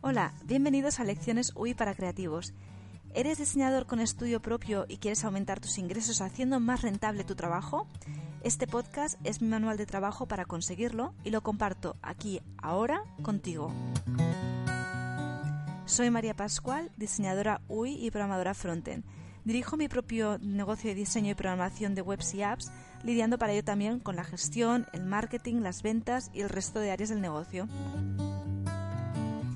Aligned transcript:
Hola, 0.00 0.32
bienvenidos 0.46 0.98
a 0.98 1.04
Lecciones 1.04 1.52
UI 1.54 1.74
para 1.74 1.94
Creativos. 1.94 2.54
¿Eres 3.14 3.36
diseñador 3.36 3.84
con 3.84 4.00
estudio 4.00 4.40
propio 4.40 4.86
y 4.88 4.96
quieres 4.96 5.22
aumentar 5.24 5.60
tus 5.60 5.76
ingresos 5.76 6.22
haciendo 6.22 6.58
más 6.58 6.80
rentable 6.80 7.24
tu 7.24 7.34
trabajo? 7.34 7.86
Este 8.42 8.66
podcast 8.66 9.20
es 9.22 9.42
mi 9.42 9.48
manual 9.48 9.76
de 9.76 9.84
trabajo 9.84 10.28
para 10.28 10.46
conseguirlo 10.46 11.12
y 11.24 11.30
lo 11.30 11.42
comparto 11.42 11.96
aquí, 12.00 12.40
ahora, 12.56 13.04
contigo. 13.20 13.70
Soy 15.84 16.08
María 16.08 16.34
Pascual, 16.34 16.90
diseñadora 16.96 17.60
UI 17.68 18.02
y 18.02 18.10
programadora 18.10 18.54
frontend. 18.54 19.04
Dirijo 19.44 19.76
mi 19.76 19.88
propio 19.88 20.38
negocio 20.38 20.88
de 20.88 20.94
diseño 20.94 21.32
y 21.32 21.34
programación 21.34 21.94
de 21.94 22.00
webs 22.00 22.32
y 22.32 22.42
apps 22.42 22.72
lidiando 23.02 23.38
para 23.38 23.52
ello 23.52 23.64
también 23.64 24.00
con 24.00 24.16
la 24.16 24.24
gestión, 24.24 24.86
el 24.92 25.04
marketing, 25.04 25.56
las 25.56 25.82
ventas 25.82 26.30
y 26.32 26.40
el 26.40 26.48
resto 26.48 26.80
de 26.80 26.90
áreas 26.90 27.10
del 27.10 27.20
negocio. 27.20 27.68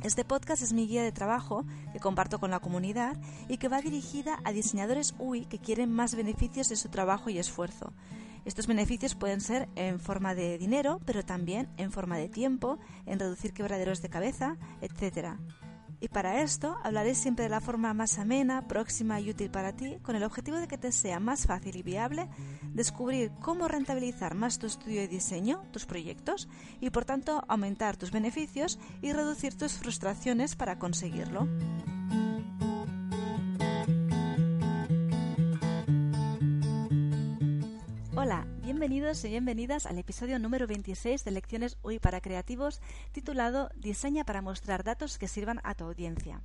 Este 0.03 0.23
podcast 0.23 0.63
es 0.63 0.75
mi 0.75 0.87
guía 0.87 1.03
de 1.03 1.13
trabajo 1.13 1.65
que 1.95 1.99
comparto 1.99 2.39
con 2.39 2.51
la 2.51 2.61
comunidad 2.61 3.17
y 3.49 3.57
que 3.57 3.69
va 3.69 3.81
dirigida 3.81 4.39
a 4.45 4.53
diseñadores 4.53 5.15
UI 5.19 5.47
que 5.47 5.59
quieren 5.59 5.91
más 5.91 6.15
beneficios 6.15 6.69
de 6.69 6.77
su 6.77 6.91
trabajo 6.91 7.31
y 7.31 7.39
esfuerzo. 7.39 7.93
Estos 8.45 8.67
beneficios 8.67 9.15
pueden 9.15 9.41
ser 9.41 9.67
en 9.75 10.01
forma 10.01 10.35
de 10.35 10.59
dinero, 10.59 11.01
pero 11.07 11.25
también 11.25 11.71
en 11.79 11.91
forma 11.91 12.19
de 12.19 12.29
tiempo, 12.29 12.79
en 13.07 13.19
reducir 13.19 13.55
quebraderos 13.55 14.03
de 14.03 14.11
cabeza, 14.11 14.59
etc. 14.83 15.39
Y 16.01 16.09
para 16.09 16.43
esto 16.43 16.77
hablaré 16.83 17.15
siempre 17.15 17.45
de 17.45 17.49
la 17.49 17.61
forma 17.61 17.95
más 17.95 18.19
amena, 18.19 18.69
próxima 18.69 19.21
y 19.21 19.31
útil 19.31 19.51
para 19.51 19.73
ti, 19.73 19.99
con 20.03 20.17
el 20.17 20.23
objetivo 20.23 20.59
de 20.59 20.69
que 20.69 20.79
te 20.79 20.93
sea 20.93 21.21
más 21.21 21.47
fácil 21.47 21.77
y 21.77 21.83
viable 21.83 22.29
descubrir 22.73 23.33
cómo 23.41 23.69
rentabilizar 23.69 24.35
más 24.35 24.59
tu 24.59 24.67
estudio 24.67 25.03
y 25.03 25.07
diseño, 25.07 25.63
tus 25.73 25.87
proyectos, 25.87 26.49
y 26.81 26.91
por 26.91 27.05
tanto 27.05 27.45
aumentar 27.49 27.97
tus 27.97 28.11
beneficios 28.11 28.79
y 29.03 29.13
reducir 29.13 29.57
tus 29.57 29.75
frustraciones 29.75 30.57
para 30.57 30.79
conseguirlo. 30.79 31.49
Hola, 38.17 38.47
bienvenidos 38.75 39.25
y 39.25 39.29
bienvenidas 39.29 39.87
al 39.87 39.99
episodio 39.99 40.41
número 40.41 40.67
26 40.67 41.25
de 41.25 41.31
Lecciones 41.31 41.79
UI 41.85 42.01
para 42.01 42.21
Creativos 42.21 42.81
titulado 43.13 43.71
Diseña 43.77 44.25
para 44.25 44.43
mostrar 44.43 44.83
datos 44.83 45.17
que 45.17 45.29
sirvan 45.29 45.61
a 45.63 45.77
tu 45.77 45.85
audiencia. 45.85 46.43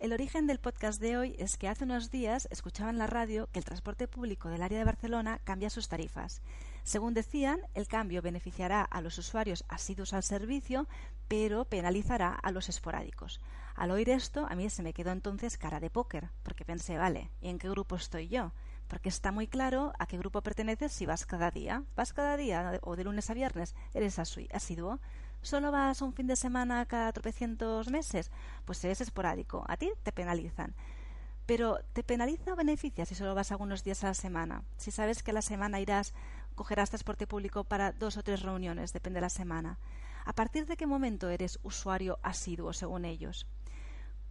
El 0.00 0.12
origen 0.12 0.48
del 0.48 0.58
podcast 0.58 1.00
de 1.00 1.16
hoy 1.16 1.36
es 1.38 1.56
que 1.56 1.68
hace 1.68 1.84
unos 1.84 2.10
días 2.10 2.48
escuchaba 2.50 2.90
en 2.90 2.98
la 2.98 3.06
radio 3.06 3.48
que 3.52 3.60
el 3.60 3.64
transporte 3.64 4.08
público 4.08 4.48
del 4.48 4.60
área 4.60 4.80
de 4.80 4.84
Barcelona 4.84 5.38
cambia 5.44 5.70
sus 5.70 5.86
tarifas. 5.86 6.42
Según 6.82 7.14
decían, 7.14 7.60
el 7.74 7.86
cambio 7.86 8.22
beneficiará 8.22 8.82
a 8.82 9.00
los 9.00 9.16
usuarios 9.16 9.64
asiduos 9.68 10.12
al 10.14 10.24
servicio, 10.24 10.88
pero 11.28 11.64
penalizará 11.64 12.34
a 12.34 12.50
los 12.50 12.68
esporádicos. 12.68 13.40
Al 13.76 13.92
oír 13.92 14.10
esto, 14.10 14.48
a 14.50 14.56
mí 14.56 14.68
se 14.68 14.82
me 14.82 14.92
quedó 14.92 15.12
entonces 15.12 15.58
cara 15.58 15.78
de 15.78 15.90
póker, 15.90 16.28
porque 16.42 16.64
pensé, 16.64 16.98
vale, 16.98 17.30
¿y 17.40 17.50
en 17.50 17.60
qué 17.60 17.70
grupo 17.70 17.94
estoy 17.94 18.26
yo? 18.26 18.50
Porque 18.90 19.08
está 19.08 19.30
muy 19.30 19.46
claro 19.46 19.92
a 20.00 20.06
qué 20.06 20.18
grupo 20.18 20.42
perteneces 20.42 20.90
si 20.90 21.06
vas 21.06 21.24
cada 21.24 21.52
día. 21.52 21.84
¿Vas 21.94 22.12
cada 22.12 22.36
día 22.36 22.80
o 22.82 22.96
de 22.96 23.04
lunes 23.04 23.30
a 23.30 23.34
viernes? 23.34 23.76
¿Eres 23.94 24.18
asiduo? 24.18 24.98
¿Solo 25.42 25.70
vas 25.70 26.02
un 26.02 26.12
fin 26.12 26.26
de 26.26 26.34
semana 26.34 26.84
cada 26.86 27.12
tropecientos 27.12 27.88
meses? 27.88 28.32
Pues 28.64 28.84
eres 28.84 29.00
esporádico. 29.00 29.64
A 29.68 29.76
ti 29.76 29.92
te 30.02 30.10
penalizan. 30.10 30.74
Pero 31.46 31.78
¿te 31.92 32.02
penaliza 32.02 32.52
o 32.52 32.56
beneficia 32.56 33.06
si 33.06 33.14
solo 33.14 33.34
vas 33.34 33.52
algunos 33.52 33.84
días 33.84 34.02
a 34.02 34.08
la 34.08 34.14
semana? 34.14 34.64
Si 34.76 34.90
sabes 34.90 35.22
que 35.22 35.30
a 35.30 35.34
la 35.34 35.42
semana 35.42 35.78
irás, 35.78 36.12
cogerás 36.56 36.90
transporte 36.90 37.28
público 37.28 37.62
para 37.62 37.92
dos 37.92 38.16
o 38.16 38.24
tres 38.24 38.42
reuniones, 38.42 38.92
depende 38.92 39.18
de 39.18 39.22
la 39.22 39.30
semana. 39.30 39.78
¿A 40.24 40.32
partir 40.32 40.66
de 40.66 40.76
qué 40.76 40.86
momento 40.86 41.28
eres 41.28 41.60
usuario 41.62 42.18
asiduo 42.22 42.72
según 42.72 43.04
ellos? 43.04 43.46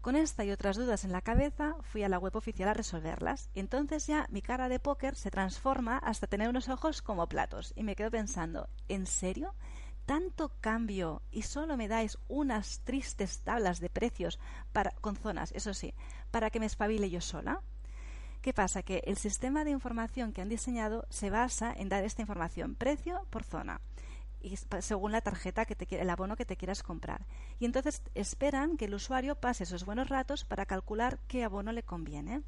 Con 0.01 0.15
esta 0.15 0.45
y 0.45 0.51
otras 0.51 0.77
dudas 0.77 1.03
en 1.03 1.11
la 1.11 1.21
cabeza, 1.21 1.75
fui 1.81 2.03
a 2.03 2.09
la 2.09 2.19
web 2.19 2.33
oficial 2.37 2.69
a 2.69 2.73
resolverlas. 2.73 3.49
Entonces 3.53 4.07
ya 4.07 4.27
mi 4.29 4.41
cara 4.41 4.69
de 4.69 4.79
póker 4.79 5.15
se 5.15 5.29
transforma 5.29 5.97
hasta 5.97 6.27
tener 6.27 6.47
unos 6.47 6.69
ojos 6.69 7.01
como 7.01 7.27
platos. 7.27 7.73
Y 7.75 7.83
me 7.83 7.97
quedo 7.97 8.09
pensando, 8.09 8.69
¿en 8.87 9.05
serio? 9.05 9.55
¿Tanto 10.05 10.53
cambio 10.61 11.21
y 11.31 11.41
solo 11.41 11.75
me 11.75 11.89
dais 11.89 12.17
unas 12.29 12.79
tristes 12.85 13.41
tablas 13.41 13.81
de 13.81 13.89
precios 13.89 14.39
para, 14.71 14.91
con 15.01 15.17
zonas, 15.17 15.51
eso 15.51 15.73
sí, 15.73 15.93
para 16.31 16.49
que 16.49 16.61
me 16.61 16.65
espabile 16.65 17.09
yo 17.09 17.19
sola? 17.19 17.61
¿Qué 18.41 18.53
pasa? 18.53 18.83
Que 18.83 19.03
el 19.05 19.17
sistema 19.17 19.65
de 19.65 19.71
información 19.71 20.31
que 20.31 20.41
han 20.41 20.49
diseñado 20.49 21.05
se 21.09 21.29
basa 21.29 21.73
en 21.73 21.89
dar 21.89 22.05
esta 22.05 22.21
información 22.21 22.75
precio 22.75 23.27
por 23.29 23.43
zona 23.43 23.81
según 24.79 25.11
la 25.11 25.21
tarjeta 25.21 25.65
que 25.65 25.75
te 25.75 26.01
el 26.01 26.09
abono 26.09 26.35
que 26.35 26.45
te 26.45 26.57
quieras 26.57 26.83
comprar. 26.83 27.25
Y 27.59 27.65
entonces 27.65 28.01
esperan 28.15 28.77
que 28.77 28.85
el 28.85 28.93
usuario 28.93 29.35
pase 29.35 29.63
esos 29.63 29.85
buenos 29.85 30.09
ratos 30.09 30.45
para 30.45 30.65
calcular 30.65 31.19
qué 31.27 31.43
abono 31.43 31.71
le 31.71 31.83
conviene. 31.83 32.43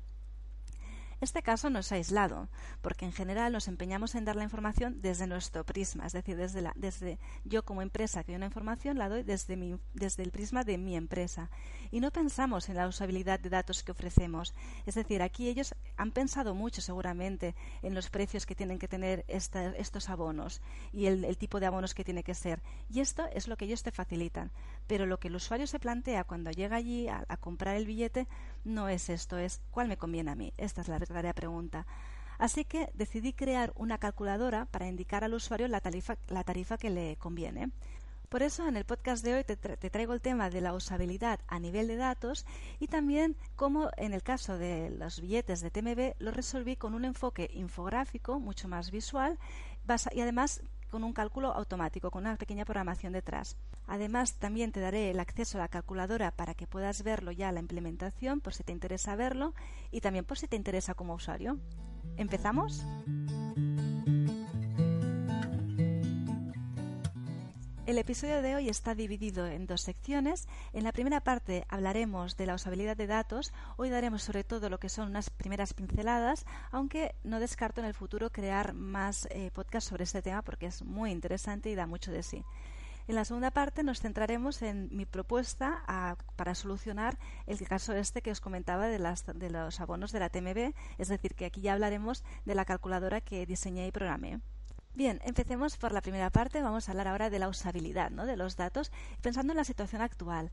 Este 1.22 1.44
caso 1.44 1.70
no 1.70 1.78
es 1.78 1.92
aislado, 1.92 2.50
porque 2.82 3.06
en 3.06 3.14
general 3.14 3.54
nos 3.54 3.68
empeñamos 3.68 4.16
en 4.16 4.26
dar 4.26 4.36
la 4.36 4.44
información 4.44 5.02
desde 5.04 5.28
nuestro 5.28 5.64
prisma, 5.64 6.08
es 6.08 6.14
decir, 6.14 6.36
desde, 6.36 6.64
la, 6.64 6.74
desde 6.76 7.20
yo 7.46 7.64
como 7.64 7.84
empresa 7.84 8.24
que 8.24 8.32
doy 8.32 8.38
una 8.38 8.48
información 8.48 8.98
la 8.98 9.08
doy 9.08 9.22
desde, 9.22 9.56
mi, 9.56 9.78
desde 9.94 10.24
el 10.24 10.32
prisma 10.32 10.64
de 10.64 10.80
mi 10.80 10.96
empresa. 10.96 11.52
Y 11.92 12.00
no 12.00 12.10
pensamos 12.10 12.70
en 12.70 12.76
la 12.78 12.88
usabilidad 12.88 13.40
de 13.40 13.52
datos 13.52 13.84
que 13.84 13.92
ofrecemos. 13.92 14.56
Es 14.88 14.96
decir, 14.96 15.22
aquí 15.22 15.48
ellos 15.48 15.76
han 15.96 16.12
pensado 16.12 16.56
mucho 16.56 16.82
seguramente 16.82 17.54
en 17.84 17.94
los 17.94 18.10
precios 18.10 18.48
que 18.48 18.56
tienen 18.56 18.80
que 18.80 18.88
tener 18.88 19.24
estos 19.28 20.10
abonos 20.10 20.60
y 20.92 21.06
el, 21.06 21.38
tipo 21.38 21.60
de 21.60 21.68
abonos 21.68 21.94
que 21.94 22.04
tiene 22.04 22.24
que 22.24 22.34
ser. 22.34 22.64
Y 22.90 23.00
esto 23.00 23.28
es 23.32 23.48
lo 23.48 23.58
que 23.58 23.66
ellos 23.66 23.84
te 23.84 23.92
facilitan. 23.92 24.50
Pero 24.88 25.06
lo 25.06 25.20
que 25.20 25.28
el 25.28 25.36
usuario 25.36 25.68
se 25.68 25.80
plantea 25.80 26.24
cuando 26.24 26.50
llega 26.50 26.78
allí 26.78 27.08
a, 27.08 27.26
a 27.28 27.38
comprar 27.38 27.76
el 27.76 27.86
billete 27.86 28.28
no 28.64 28.90
es 28.90 29.10
esto, 29.10 29.38
es 29.38 29.62
cuál 29.72 29.88
me 29.88 29.98
conviene 29.98 30.32
a 30.32 30.36
mí. 30.36 30.54
Esta 30.58 30.82
es 30.82 30.88
la 30.88 31.00
verdadera 31.12 31.34
pregunta. 31.34 31.86
Así 32.38 32.66
que 32.66 32.90
decidí 32.96 33.34
crear 33.34 33.72
una 33.76 34.00
calculadora 34.00 34.66
para 34.66 34.88
indicar 34.88 35.24
al 35.24 35.34
usuario 35.34 35.68
la 35.68 35.80
tarifa, 35.80 36.18
la 36.28 36.44
tarifa 36.44 36.78
que 36.78 36.90
le 36.90 37.16
conviene. 37.18 37.70
Por 38.32 38.44
eso 38.44 38.66
en 38.66 38.78
el 38.78 38.86
podcast 38.86 39.26
de 39.26 39.34
hoy 39.34 39.44
te, 39.44 39.58
traigo 39.58 40.14
el 40.14 40.22
tema 40.22 40.50
de 40.50 40.62
la 40.62 40.74
usabilidad 40.74 41.42
a 41.50 41.60
nivel 41.60 41.90
de 41.90 41.98
datos 41.98 42.46
y 42.80 42.88
también 42.88 43.36
cómo 43.58 43.90
en 43.98 44.14
el 44.14 44.24
caso 44.24 44.58
de 44.58 44.90
los 44.90 45.20
billetes 45.20 45.60
de 45.60 45.70
TMB 45.70 46.14
lo 46.20 46.32
resolví 46.32 46.78
con 46.78 46.94
un 46.94 47.04
enfoque 47.04 47.52
infográfico 47.54 48.40
mucho 48.40 48.70
más 48.70 48.90
visual 48.90 49.38
y 50.14 50.22
además 50.22 50.62
con 50.92 51.04
un 51.04 51.14
cálculo 51.14 51.54
automático, 51.54 52.12
con 52.12 52.26
una 52.26 52.36
pequeña 52.36 52.66
programación 52.66 53.14
detrás. 53.14 53.58
Además, 53.88 54.36
también 54.36 54.72
te 54.72 54.80
daré 54.80 55.10
el 55.10 55.20
acceso 55.20 55.58
a 55.58 55.62
la 55.62 55.68
calculadora 55.68 56.32
para 56.32 56.54
que 56.54 56.68
puedas 56.68 57.02
verlo 57.04 57.32
ya 57.32 57.52
la 57.52 57.60
implementación, 57.62 58.42
por 58.42 58.54
si 58.54 58.64
te 58.64 58.74
interesa 58.74 59.16
verlo, 59.16 59.56
y 59.90 60.02
también 60.02 60.26
por 60.26 60.38
si 60.38 60.48
te 60.48 60.56
interesa 60.56 60.94
como 60.94 61.16
usuario. 61.16 61.58
¿Empezamos? 62.18 62.86
El 67.88 67.98
episodio 67.98 68.44
de 68.44 68.56
hoy 68.56 68.70
está 68.70 68.94
dividido 68.94 69.48
en 69.48 69.66
dos 69.66 69.82
secciones. 69.82 70.48
En 70.72 70.84
la 70.84 70.92
primera 70.92 71.20
parte 71.20 71.66
hablaremos 71.68 72.38
de 72.38 72.46
la 72.46 72.54
usabilidad 72.54 72.96
de 72.96 73.08
datos. 73.08 73.54
Hoy 73.76 73.90
daremos 73.90 74.22
sobre 74.22 74.44
todo 74.44 74.70
lo 74.70 74.80
que 74.80 74.88
son 74.88 75.10
unas 75.10 75.32
primeras 75.32 75.74
pinceladas, 75.74 76.46
aunque 76.72 77.16
no 77.24 77.40
descarto 77.40 77.82
en 77.82 77.88
el 77.88 77.96
futuro 77.96 78.32
crear 78.32 78.74
más 78.74 79.28
eh, 79.32 79.50
podcasts 79.52 79.90
sobre 79.90 80.04
este 80.04 80.22
tema 80.22 80.44
porque 80.44 80.68
es 80.68 80.84
muy 80.84 81.10
interesante 81.10 81.72
y 81.72 81.76
da 81.76 81.88
mucho 81.88 82.12
de 82.12 82.22
sí. 82.22 82.46
En 83.08 83.16
la 83.16 83.26
segunda 83.26 83.50
parte 83.50 83.82
nos 83.82 84.00
centraremos 84.00 84.62
en 84.62 84.88
mi 84.96 85.08
propuesta 85.08 86.16
para 86.36 86.54
solucionar 86.54 87.18
el 87.48 87.68
caso 87.68 87.94
este 87.94 88.22
que 88.22 88.32
os 88.32 88.42
comentaba 88.42 88.88
de, 88.88 89.00
de 89.00 89.50
los 89.50 89.82
abonos 89.82 90.12
de 90.12 90.20
la 90.20 90.30
TMB, 90.30 90.74
es 91.00 91.08
decir, 91.08 91.34
que 91.34 91.46
aquí 91.46 91.62
ya 91.62 91.74
hablaremos 91.74 92.24
de 92.46 92.54
la 92.54 92.64
calculadora 92.64 93.22
que 93.22 93.48
diseñé 93.48 93.88
y 93.88 93.92
programé. 93.92 94.40
Bien, 94.94 95.22
empecemos 95.24 95.78
por 95.78 95.94
la 95.94 96.02
primera 96.02 96.30
parte. 96.30 96.62
Vamos 96.62 96.88
a 96.88 96.92
hablar 96.92 97.08
ahora 97.08 97.30
de 97.30 97.40
la 97.40 97.48
usabilidad 97.48 98.10
¿no? 98.10 98.26
de 98.26 98.36
los 98.36 98.58
datos, 98.58 98.92
pensando 99.22 99.54
en 99.54 99.58
la 99.58 99.64
situación 99.64 100.02
actual. 100.02 100.52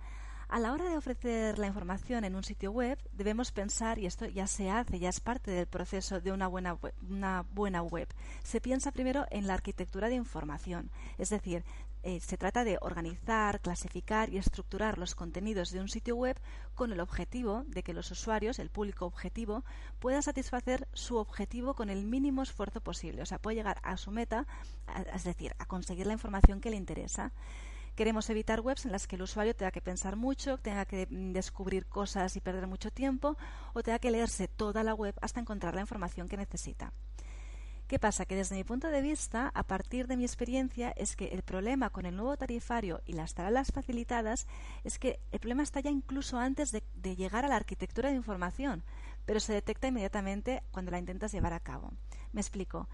A 0.48 0.58
la 0.60 0.72
hora 0.72 0.88
de 0.88 0.96
ofrecer 0.96 1.58
la 1.58 1.66
información 1.66 2.24
en 2.24 2.34
un 2.34 2.42
sitio 2.42 2.72
web, 2.72 2.98
debemos 3.12 3.52
pensar, 3.52 3.98
y 3.98 4.06
esto 4.06 4.24
ya 4.26 4.46
se 4.46 4.70
hace, 4.70 4.98
ya 4.98 5.10
es 5.10 5.20
parte 5.20 5.50
del 5.50 5.66
proceso 5.66 6.20
de 6.22 6.32
una 6.32 6.46
buena 6.46 6.78
una 7.06 7.44
buena 7.52 7.82
web. 7.82 8.08
Se 8.44 8.58
piensa 8.58 8.90
primero 8.90 9.26
en 9.30 9.46
la 9.46 9.52
arquitectura 9.52 10.08
de 10.08 10.14
información, 10.14 10.90
es 11.18 11.28
decir, 11.28 11.64
eh, 12.02 12.20
se 12.20 12.36
trata 12.36 12.64
de 12.64 12.78
organizar, 12.80 13.60
clasificar 13.60 14.30
y 14.30 14.38
estructurar 14.38 14.98
los 14.98 15.14
contenidos 15.14 15.70
de 15.70 15.80
un 15.80 15.88
sitio 15.88 16.16
web 16.16 16.38
con 16.74 16.92
el 16.92 17.00
objetivo 17.00 17.64
de 17.66 17.82
que 17.82 17.92
los 17.92 18.10
usuarios, 18.10 18.58
el 18.58 18.70
público 18.70 19.04
objetivo, 19.06 19.64
puedan 19.98 20.22
satisfacer 20.22 20.86
su 20.92 21.16
objetivo 21.16 21.74
con 21.74 21.90
el 21.90 22.04
mínimo 22.04 22.42
esfuerzo 22.42 22.80
posible. 22.80 23.22
O 23.22 23.26
sea, 23.26 23.38
puede 23.38 23.56
llegar 23.56 23.78
a 23.82 23.96
su 23.96 24.10
meta, 24.10 24.46
es 25.12 25.24
decir, 25.24 25.54
a 25.58 25.66
conseguir 25.66 26.06
la 26.06 26.12
información 26.12 26.60
que 26.60 26.70
le 26.70 26.76
interesa. 26.76 27.32
Queremos 27.96 28.30
evitar 28.30 28.60
webs 28.60 28.86
en 28.86 28.92
las 28.92 29.08
que 29.08 29.16
el 29.16 29.22
usuario 29.22 29.56
tenga 29.56 29.72
que 29.72 29.80
pensar 29.80 30.14
mucho, 30.14 30.56
tenga 30.58 30.84
que 30.84 31.08
descubrir 31.10 31.86
cosas 31.86 32.36
y 32.36 32.40
perder 32.40 32.68
mucho 32.68 32.92
tiempo 32.92 33.36
o 33.74 33.82
tenga 33.82 33.98
que 33.98 34.12
leerse 34.12 34.46
toda 34.46 34.84
la 34.84 34.94
web 34.94 35.16
hasta 35.20 35.40
encontrar 35.40 35.74
la 35.74 35.80
información 35.80 36.28
que 36.28 36.36
necesita. 36.36 36.92
¿Qué 37.88 37.98
pasa? 37.98 38.26
Que 38.26 38.36
desde 38.36 38.54
mi 38.54 38.64
punto 38.64 38.88
de 38.88 39.00
vista, 39.00 39.50
a 39.54 39.62
partir 39.62 40.08
de 40.08 40.18
mi 40.18 40.24
experiencia, 40.24 40.90
es 40.90 41.16
que 41.16 41.28
el 41.28 41.42
problema 41.42 41.88
con 41.88 42.04
el 42.04 42.14
nuevo 42.14 42.36
tarifario 42.36 43.00
y 43.06 43.14
las 43.14 43.32
tablas 43.32 43.72
facilitadas 43.72 44.46
es 44.84 44.98
que 44.98 45.20
el 45.32 45.40
problema 45.40 45.62
está 45.62 45.80
ya 45.80 45.90
incluso 45.90 46.38
antes 46.38 46.70
de, 46.70 46.82
de 46.96 47.16
llegar 47.16 47.46
a 47.46 47.48
la 47.48 47.56
arquitectura 47.56 48.10
de 48.10 48.16
información, 48.16 48.84
pero 49.24 49.40
se 49.40 49.54
detecta 49.54 49.88
inmediatamente 49.88 50.62
cuando 50.70 50.90
la 50.90 50.98
intentas 50.98 51.32
llevar 51.32 51.54
a 51.54 51.60
cabo. 51.60 51.90
Me 52.32 52.42
explico. 52.42 52.90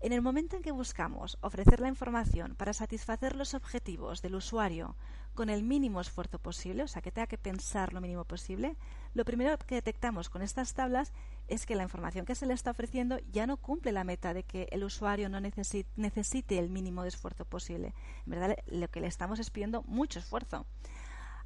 En 0.00 0.12
el 0.12 0.22
momento 0.22 0.54
en 0.54 0.62
que 0.62 0.70
buscamos 0.70 1.38
ofrecer 1.40 1.80
la 1.80 1.88
información 1.88 2.54
para 2.54 2.72
satisfacer 2.72 3.34
los 3.34 3.54
objetivos 3.54 4.22
del 4.22 4.36
usuario 4.36 4.94
con 5.34 5.50
el 5.50 5.64
mínimo 5.64 6.00
esfuerzo 6.00 6.38
posible, 6.38 6.84
o 6.84 6.88
sea, 6.88 7.02
que 7.02 7.10
tenga 7.10 7.26
que 7.26 7.36
pensar 7.36 7.92
lo 7.92 8.00
mínimo 8.00 8.24
posible, 8.24 8.76
lo 9.14 9.24
primero 9.24 9.58
que 9.58 9.74
detectamos 9.74 10.30
con 10.30 10.42
estas 10.42 10.74
tablas 10.74 11.12
es 11.48 11.66
que 11.66 11.74
la 11.74 11.82
información 11.82 12.26
que 12.26 12.36
se 12.36 12.46
le 12.46 12.54
está 12.54 12.70
ofreciendo 12.70 13.18
ya 13.32 13.48
no 13.48 13.56
cumple 13.56 13.90
la 13.90 14.04
meta 14.04 14.34
de 14.34 14.44
que 14.44 14.68
el 14.70 14.84
usuario 14.84 15.28
no 15.28 15.40
necesite, 15.40 16.58
el 16.58 16.70
mínimo 16.70 17.02
de 17.02 17.08
esfuerzo 17.08 17.44
posible. 17.44 17.92
En 18.24 18.30
verdad, 18.30 18.56
lo 18.66 18.88
que 18.88 19.00
le 19.00 19.08
estamos 19.08 19.40
es 19.40 19.50
pidiendo 19.50 19.82
mucho 19.82 20.20
esfuerzo. 20.20 20.64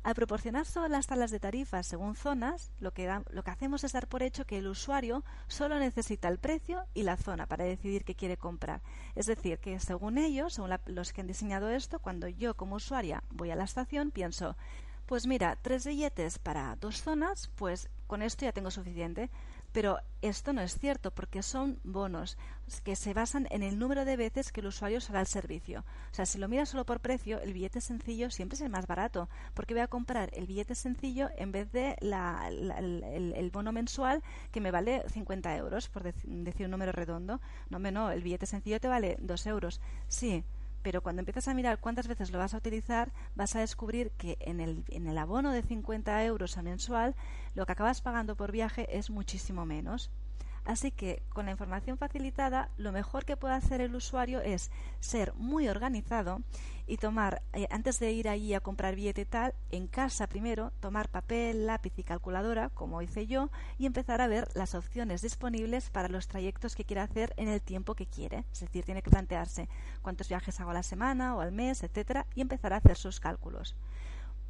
Al 0.02 0.16
proporcionar 0.16 0.66
solo 0.66 0.88
las 0.88 1.06
tablas 1.06 1.30
de 1.30 1.38
tarifas 1.38 1.86
según 1.86 2.16
zonas, 2.16 2.72
lo 2.80 2.92
que, 2.92 3.08
lo 3.30 3.44
que 3.44 3.50
hacemos 3.50 3.84
es 3.84 3.92
dar 3.92 4.08
por 4.08 4.24
hecho 4.24 4.44
que 4.44 4.58
el 4.58 4.66
usuario 4.66 5.24
solo 5.46 5.78
necesita 5.78 6.26
el 6.28 6.38
precio 6.38 6.84
y 6.92 7.04
la 7.04 7.16
zona 7.16 7.46
para 7.46 7.64
decidir 7.64 8.04
qué 8.04 8.16
quiere 8.16 8.36
comprar. 8.36 8.82
Es 9.14 9.26
decir, 9.26 9.58
que 9.58 9.78
según 9.78 10.18
ellos, 10.18 10.54
según 10.54 10.70
los 10.86 11.12
que 11.12 11.20
han 11.20 11.28
diseñado 11.28 11.70
esto, 11.70 12.00
cuando 12.00 12.26
yo 12.26 12.56
como 12.56 12.76
usuaria 12.76 13.22
voy 13.30 13.52
a 13.52 13.56
la 13.56 13.64
estación, 13.64 14.10
pienso, 14.10 14.56
pues 15.06 15.28
mira, 15.28 15.56
tres 15.62 15.86
billetes 15.86 16.40
para 16.40 16.74
dos 16.76 17.02
zonas, 17.02 17.48
pues 17.54 17.88
con 18.08 18.22
esto 18.22 18.44
ya 18.44 18.52
tengo 18.52 18.72
suficiente. 18.72 19.30
Pero 19.72 19.98
esto 20.20 20.52
no 20.52 20.60
es 20.60 20.78
cierto 20.78 21.10
porque 21.10 21.42
son 21.42 21.78
bonos 21.82 22.36
que 22.84 22.94
se 22.94 23.12
basan 23.12 23.48
en 23.50 23.62
el 23.62 23.78
número 23.78 24.04
de 24.04 24.16
veces 24.16 24.52
que 24.52 24.60
el 24.60 24.66
usuario 24.66 24.98
usará 24.98 25.20
el 25.20 25.26
servicio. 25.26 25.84
O 26.10 26.14
sea, 26.14 26.26
si 26.26 26.38
lo 26.38 26.48
miras 26.48 26.68
solo 26.68 26.86
por 26.86 27.00
precio, 27.00 27.40
el 27.40 27.52
billete 27.52 27.80
sencillo 27.80 28.30
siempre 28.30 28.54
es 28.54 28.60
el 28.60 28.70
más 28.70 28.86
barato 28.86 29.28
porque 29.54 29.74
voy 29.74 29.82
a 29.82 29.88
comprar 29.88 30.30
el 30.34 30.46
billete 30.46 30.74
sencillo 30.74 31.28
en 31.36 31.52
vez 31.52 31.70
de 31.72 31.96
el, 32.00 33.50
bono 33.52 33.72
mensual 33.72 34.22
que 34.50 34.60
me 34.60 34.70
vale 34.70 35.02
50 35.08 35.56
euros, 35.56 35.88
por 35.88 36.02
decir 36.02 36.64
un 36.64 36.70
número 36.70 36.92
redondo. 36.92 37.40
No, 37.70 37.78
no, 37.78 38.10
el 38.10 38.22
billete 38.22 38.46
sencillo 38.46 38.80
te 38.80 38.88
vale 38.88 39.16
2 39.20 39.46
euros. 39.46 39.80
Sí, 40.08 40.44
pero 40.82 41.02
cuando 41.02 41.20
empiezas 41.20 41.48
a 41.48 41.54
mirar 41.54 41.78
cuántas 41.78 42.08
veces 42.08 42.30
lo 42.30 42.38
vas 42.38 42.54
a 42.54 42.58
utilizar, 42.58 43.12
vas 43.34 43.54
a 43.56 43.60
descubrir 43.60 44.10
que 44.12 44.36
en 44.40 44.60
el, 44.60 44.84
en 44.88 45.06
el 45.06 45.18
abono 45.18 45.52
de 45.52 45.62
50 45.62 46.24
euros 46.24 46.58
a 46.58 46.62
mensual, 46.62 47.14
lo 47.54 47.66
que 47.66 47.72
acabas 47.72 48.00
pagando 48.00 48.36
por 48.36 48.52
viaje 48.52 48.96
es 48.96 49.10
muchísimo 49.10 49.64
menos. 49.64 50.10
Así 50.64 50.92
que 50.92 51.22
con 51.30 51.46
la 51.46 51.50
información 51.50 51.98
facilitada, 51.98 52.70
lo 52.76 52.92
mejor 52.92 53.24
que 53.24 53.36
puede 53.36 53.54
hacer 53.54 53.80
el 53.80 53.94
usuario 53.96 54.40
es 54.40 54.70
ser 55.00 55.34
muy 55.34 55.68
organizado 55.68 56.40
y 56.86 56.98
tomar, 56.98 57.42
eh, 57.52 57.66
antes 57.70 57.98
de 57.98 58.12
ir 58.12 58.28
ahí 58.28 58.54
a 58.54 58.60
comprar 58.60 58.94
billete 58.94 59.24
tal, 59.24 59.54
en 59.70 59.88
casa 59.88 60.28
primero, 60.28 60.72
tomar 60.80 61.08
papel, 61.08 61.66
lápiz 61.66 61.92
y 61.96 62.04
calculadora, 62.04 62.68
como 62.68 63.02
hice 63.02 63.26
yo, 63.26 63.50
y 63.78 63.86
empezar 63.86 64.20
a 64.20 64.28
ver 64.28 64.48
las 64.54 64.74
opciones 64.74 65.22
disponibles 65.22 65.90
para 65.90 66.08
los 66.08 66.28
trayectos 66.28 66.76
que 66.76 66.84
quiere 66.84 67.00
hacer 67.00 67.34
en 67.36 67.48
el 67.48 67.60
tiempo 67.60 67.94
que 67.94 68.06
quiere. 68.06 68.44
Es 68.52 68.60
decir, 68.60 68.84
tiene 68.84 69.02
que 69.02 69.10
plantearse 69.10 69.68
cuántos 70.00 70.28
viajes 70.28 70.60
hago 70.60 70.70
a 70.70 70.74
la 70.74 70.82
semana 70.82 71.36
o 71.36 71.40
al 71.40 71.52
mes, 71.52 71.82
etcétera, 71.82 72.26
y 72.34 72.40
empezar 72.40 72.72
a 72.72 72.76
hacer 72.76 72.96
sus 72.96 73.18
cálculos 73.20 73.74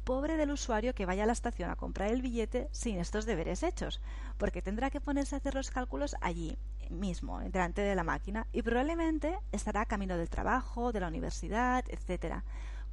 pobre 0.03 0.37
del 0.37 0.51
usuario 0.51 0.93
que 0.93 1.05
vaya 1.05 1.23
a 1.23 1.25
la 1.25 1.33
estación 1.33 1.69
a 1.69 1.75
comprar 1.75 2.11
el 2.11 2.21
billete 2.21 2.67
sin 2.71 2.97
estos 2.97 3.25
deberes 3.25 3.63
hechos, 3.63 4.01
porque 4.37 4.61
tendrá 4.61 4.89
que 4.89 5.01
ponerse 5.01 5.35
a 5.35 5.37
hacer 5.39 5.55
los 5.55 5.71
cálculos 5.71 6.15
allí 6.21 6.57
mismo, 6.89 7.39
delante 7.39 7.81
de 7.81 7.95
la 7.95 8.03
máquina, 8.03 8.47
y 8.51 8.61
probablemente 8.61 9.39
estará 9.51 9.85
camino 9.85 10.17
del 10.17 10.29
trabajo, 10.29 10.91
de 10.91 10.99
la 10.99 11.07
universidad, 11.07 11.83
etcétera 11.89 12.43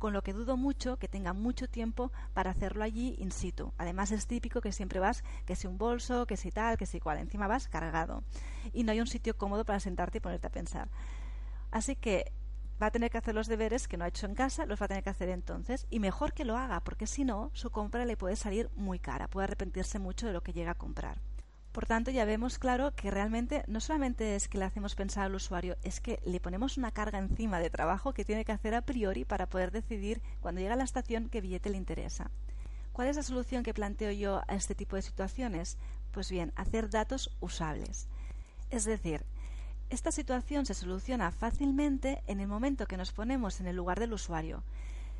con 0.00 0.14
lo 0.14 0.22
que 0.22 0.32
dudo 0.32 0.56
mucho 0.56 0.96
que 0.96 1.08
tenga 1.08 1.34
mucho 1.34 1.68
tiempo 1.68 2.10
para 2.32 2.50
hacerlo 2.50 2.82
allí 2.82 3.14
in 3.18 3.30
situ. 3.30 3.74
Además 3.76 4.10
es 4.10 4.26
típico 4.26 4.62
que 4.62 4.72
siempre 4.72 4.98
vas, 4.98 5.22
que 5.44 5.54
si 5.54 5.66
un 5.66 5.76
bolso, 5.76 6.26
que 6.26 6.38
si 6.38 6.50
tal, 6.50 6.78
que 6.78 6.86
si 6.86 7.00
cual, 7.00 7.18
encima 7.18 7.46
vas 7.46 7.68
cargado 7.68 8.24
y 8.72 8.82
no 8.82 8.92
hay 8.92 9.00
un 9.00 9.06
sitio 9.06 9.36
cómodo 9.36 9.66
para 9.66 9.78
sentarte 9.78 10.16
y 10.16 10.20
ponerte 10.22 10.46
a 10.46 10.50
pensar. 10.50 10.88
Así 11.70 11.96
que 11.96 12.32
va 12.80 12.86
a 12.86 12.90
tener 12.90 13.10
que 13.10 13.18
hacer 13.18 13.34
los 13.34 13.48
deberes 13.48 13.88
que 13.88 13.96
no 13.96 14.04
ha 14.04 14.08
hecho 14.08 14.26
en 14.26 14.34
casa, 14.34 14.66
los 14.66 14.80
va 14.80 14.86
a 14.86 14.88
tener 14.88 15.04
que 15.04 15.10
hacer 15.10 15.28
entonces, 15.28 15.86
y 15.90 16.00
mejor 16.00 16.32
que 16.32 16.44
lo 16.44 16.56
haga, 16.56 16.80
porque 16.80 17.06
si 17.06 17.24
no, 17.24 17.50
su 17.52 17.70
compra 17.70 18.04
le 18.04 18.16
puede 18.16 18.36
salir 18.36 18.70
muy 18.76 18.98
cara, 18.98 19.28
puede 19.28 19.44
arrepentirse 19.44 19.98
mucho 19.98 20.26
de 20.26 20.32
lo 20.32 20.42
que 20.42 20.52
llega 20.52 20.72
a 20.72 20.78
comprar. 20.78 21.20
Por 21.72 21.86
tanto, 21.86 22.10
ya 22.10 22.24
vemos 22.24 22.58
claro 22.58 22.92
que 22.96 23.12
realmente 23.12 23.62
no 23.68 23.80
solamente 23.80 24.34
es 24.34 24.48
que 24.48 24.58
le 24.58 24.64
hacemos 24.64 24.96
pensar 24.96 25.26
al 25.26 25.34
usuario, 25.36 25.76
es 25.82 26.00
que 26.00 26.18
le 26.24 26.40
ponemos 26.40 26.78
una 26.78 26.90
carga 26.90 27.18
encima 27.18 27.60
de 27.60 27.70
trabajo 27.70 28.12
que 28.12 28.24
tiene 28.24 28.44
que 28.44 28.52
hacer 28.52 28.74
a 28.74 28.82
priori 28.82 29.24
para 29.24 29.48
poder 29.48 29.70
decidir 29.70 30.20
cuando 30.40 30.60
llega 30.60 30.74
a 30.74 30.76
la 30.76 30.84
estación 30.84 31.28
qué 31.28 31.40
billete 31.40 31.70
le 31.70 31.76
interesa. 31.76 32.30
¿Cuál 32.92 33.06
es 33.06 33.16
la 33.16 33.22
solución 33.22 33.62
que 33.62 33.72
planteo 33.72 34.10
yo 34.10 34.42
a 34.48 34.56
este 34.56 34.74
tipo 34.74 34.96
de 34.96 35.02
situaciones? 35.02 35.78
Pues 36.10 36.28
bien, 36.28 36.52
hacer 36.56 36.90
datos 36.90 37.30
usables. 37.38 38.08
Es 38.70 38.84
decir, 38.84 39.24
esta 39.90 40.12
situación 40.12 40.66
se 40.66 40.74
soluciona 40.74 41.32
fácilmente 41.32 42.22
en 42.28 42.38
el 42.38 42.46
momento 42.46 42.86
que 42.86 42.96
nos 42.96 43.12
ponemos 43.12 43.60
en 43.60 43.66
el 43.66 43.76
lugar 43.76 43.98
del 43.98 44.12
usuario. 44.12 44.62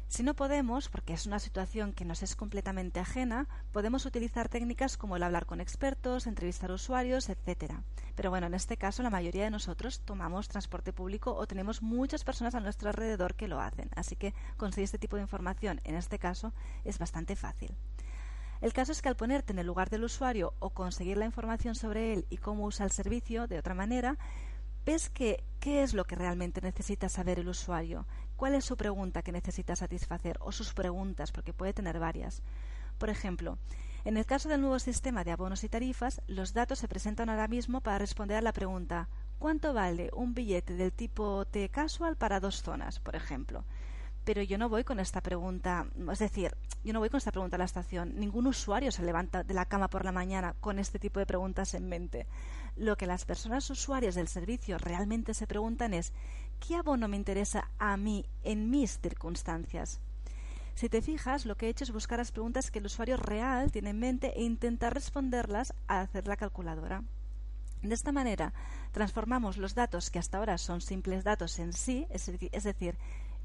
Si 0.07 0.23
no 0.23 0.35
podemos, 0.35 0.89
porque 0.89 1.13
es 1.13 1.27
una 1.27 1.39
situación 1.39 1.93
que 1.93 2.05
nos 2.05 2.23
es 2.23 2.35
completamente 2.35 2.99
ajena, 3.01 3.49
podemos 3.73 4.07
utilizar 4.07 4.49
técnicas 4.49 4.97
como 4.97 5.17
el 5.17 5.25
hablar 5.25 5.47
con 5.47 5.61
expertos, 5.61 6.27
entrevistar 6.27 6.71
usuarios, 6.71 7.29
etc. 7.29 7.75
Pero 8.15 8.31
bueno, 8.31 8.47
en 8.47 8.55
este 8.55 8.77
caso 8.77 9.03
la 9.03 9.11
mayoría 9.11 9.45
de 9.45 9.51
nosotros 9.51 10.01
tomamos 10.01 10.49
transporte 10.49 10.93
público 10.93 11.35
o 11.35 11.47
tenemos 11.47 11.83
muchas 11.83 12.25
personas 12.25 12.55
a 12.55 12.61
nuestro 12.61 12.89
alrededor 12.89 13.35
que 13.35 13.49
lo 13.49 13.61
hacen, 13.61 13.91
así 13.95 14.15
que 14.15 14.35
conseguir 14.57 14.85
este 14.85 14.99
tipo 14.99 15.17
de 15.17 15.23
información 15.23 15.81
en 15.85 15.97
este 15.97 16.19
caso 16.19 16.53
es 16.85 16.99
bastante 16.99 17.35
fácil. 17.35 17.75
El 18.61 18.73
caso 18.75 18.93
es 18.93 19.01
que 19.01 19.09
al 19.09 19.17
ponerte 19.17 19.53
en 19.53 19.59
el 19.59 19.67
lugar 19.67 19.91
del 19.91 20.05
usuario 20.05 20.55
o 20.59 20.71
conseguir 20.71 21.17
la 21.17 21.25
información 21.25 21.75
sobre 21.75 22.13
él 22.13 22.27
y 22.29 22.37
cómo 22.37 22.67
usa 22.67 22.85
el 22.85 22.93
servicio 22.93 23.47
de 23.47 23.59
otra 23.59 23.75
manera, 23.75 24.19
ves 24.85 25.11
que 25.11 25.43
qué 25.61 25.83
es 25.83 25.95
lo 25.95 26.05
que 26.05 26.17
realmente 26.17 26.61
necesita 26.61 27.09
saber 27.09 27.39
el 27.39 27.49
usuario, 27.49 28.07
cuál 28.37 28.55
es 28.55 28.65
su 28.65 28.77
pregunta 28.77 29.23
que 29.23 29.33
necesita 29.33 29.77
satisfacer 29.77 30.39
o 30.41 30.53
sus 30.53 30.73
preguntas, 30.73 31.33
porque 31.33 31.53
puede 31.53 31.75
tener 31.75 31.99
varias. 31.99 32.43
Por 32.99 33.11
ejemplo, 33.11 33.59
en 34.05 34.17
el 34.17 34.25
caso 34.25 34.49
del 34.49 34.63
nuevo 34.63 34.79
sistema 34.79 35.25
de 35.25 35.33
abonos 35.33 35.63
y 35.63 35.69
tarifas, 35.69 36.23
los 36.27 36.55
datos 36.55 36.79
se 36.79 36.89
presentan 36.89 37.29
ahora 37.29 37.49
mismo 37.49 37.83
para 37.83 37.99
responder 37.99 38.39
a 38.39 38.43
la 38.43 38.53
pregunta 38.53 39.09
¿cuánto 39.39 39.73
vale 39.73 40.11
un 40.15 40.35
billete 40.35 40.75
del 40.75 40.93
tipo 40.93 41.45
T 41.47 41.69
casual 41.71 42.17
para 42.17 42.41
dos 42.41 42.63
zonas, 42.63 43.01
por 43.01 43.17
ejemplo? 43.17 43.65
Pero 44.31 44.45
yo 44.45 44.59
no 44.59 44.69
voy 44.69 44.85
con 44.85 45.01
esta 45.01 45.21
pregunta, 45.21 45.89
es 46.13 46.21
decir, 46.21 46.57
yo 46.85 46.93
no 46.93 47.01
voy 47.01 47.09
con 47.11 47.19
esta 47.19 47.33
pregunta 47.33 47.57
a 47.57 47.59
la 47.59 47.65
estación. 47.65 48.13
Ningún 48.15 48.47
usuario 48.47 48.93
se 48.93 49.03
levanta 49.03 49.43
de 49.43 49.55
la 49.55 49.65
cama 49.65 49.89
por 49.89 50.05
la 50.05 50.13
mañana 50.13 50.55
con 50.61 50.79
este 50.79 51.01
tipo 51.01 51.19
de 51.19 51.27
preguntas 51.27 51.75
en 51.75 51.89
mente. 51.89 52.29
Lo 52.77 52.95
que 52.97 53.09
las 53.09 53.25
personas 53.25 53.69
usuarias 53.71 54.15
del 54.15 54.29
servicio 54.29 54.79
realmente 54.79 55.35
se 55.35 55.49
preguntan 55.49 55.95
es 55.95 56.13
¿qué 56.61 56.77
abono 56.77 57.09
me 57.09 57.17
interesa 57.17 57.73
a 57.81 57.97
mí 57.97 58.25
en 58.45 58.71
mis 58.71 59.01
circunstancias? 59.01 59.99
Si 60.77 60.89
te 60.89 61.03
fijas, 61.03 61.45
lo 61.45 61.57
que 61.57 61.67
he 61.67 61.71
hecho 61.71 61.83
es 61.83 61.91
buscar 61.91 62.19
las 62.19 62.31
preguntas 62.31 62.71
que 62.71 62.79
el 62.79 62.87
usuario 62.87 63.17
real 63.17 63.73
tiene 63.73 63.91
en 63.91 63.99
mente 63.99 64.39
e 64.39 64.45
intentar 64.45 64.95
responderlas 64.95 65.75
a 65.89 66.03
hacer 66.03 66.29
la 66.29 66.37
calculadora. 66.37 67.03
De 67.83 67.95
esta 67.95 68.13
manera, 68.13 68.53
transformamos 68.93 69.57
los 69.57 69.75
datos 69.75 70.09
que 70.09 70.21
hasta 70.21 70.39
ahora 70.39 70.57
son 70.57 70.83
simples 70.83 71.25
datos 71.25 71.59
en 71.59 71.73
sí, 71.73 72.07
es 72.11 72.27
decir, 72.63 72.97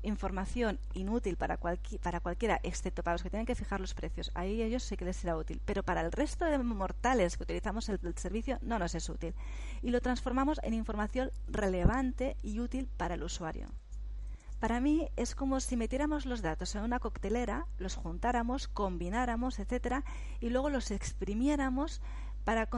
información 0.05 0.79
inútil 0.93 1.35
para, 1.35 1.57
para 1.57 2.19
cualquiera, 2.19 2.59
excepto 2.63 3.03
para 3.03 3.15
los 3.15 3.23
que 3.23 3.29
tienen 3.29 3.45
que 3.45 3.55
fijar 3.55 3.81
los 3.81 3.93
precios. 3.93 4.31
Ahí 4.33 4.61
ellos 4.61 4.83
sí 4.83 4.97
que 4.97 5.05
les 5.05 5.17
será 5.17 5.35
útil. 5.35 5.61
Pero 5.65 5.83
para 5.83 6.01
el 6.01 6.11
resto 6.11 6.45
de 6.45 6.57
mortales 6.57 7.37
que 7.37 7.43
utilizamos 7.43 7.89
el, 7.89 7.99
servicio 8.15 8.59
no 8.61 8.79
nos 8.79 8.95
es 8.95 9.09
útil. 9.09 9.33
Y 9.81 9.89
lo 9.89 10.01
transformamos 10.01 10.59
en 10.63 10.73
información 10.73 11.31
relevante 11.47 12.37
y 12.43 12.59
útil 12.59 12.87
para 12.97 13.15
el 13.15 13.23
usuario. 13.23 13.67
Para 14.59 14.79
mí 14.79 15.09
es 15.15 15.35
como 15.35 15.59
si 15.59 15.75
metiéramos 15.75 16.25
los 16.25 16.41
datos 16.41 16.75
en 16.75 16.83
una 16.83 16.99
coctelera, 16.99 17.67
los 17.77 17.95
juntáramos, 17.95 18.67
combináramos, 18.67 19.59
etcétera, 19.59 20.03
y 20.39 20.49
luego 20.49 20.69
los 20.69 20.91
exprimiéramos 20.91 22.01
para 22.45 22.69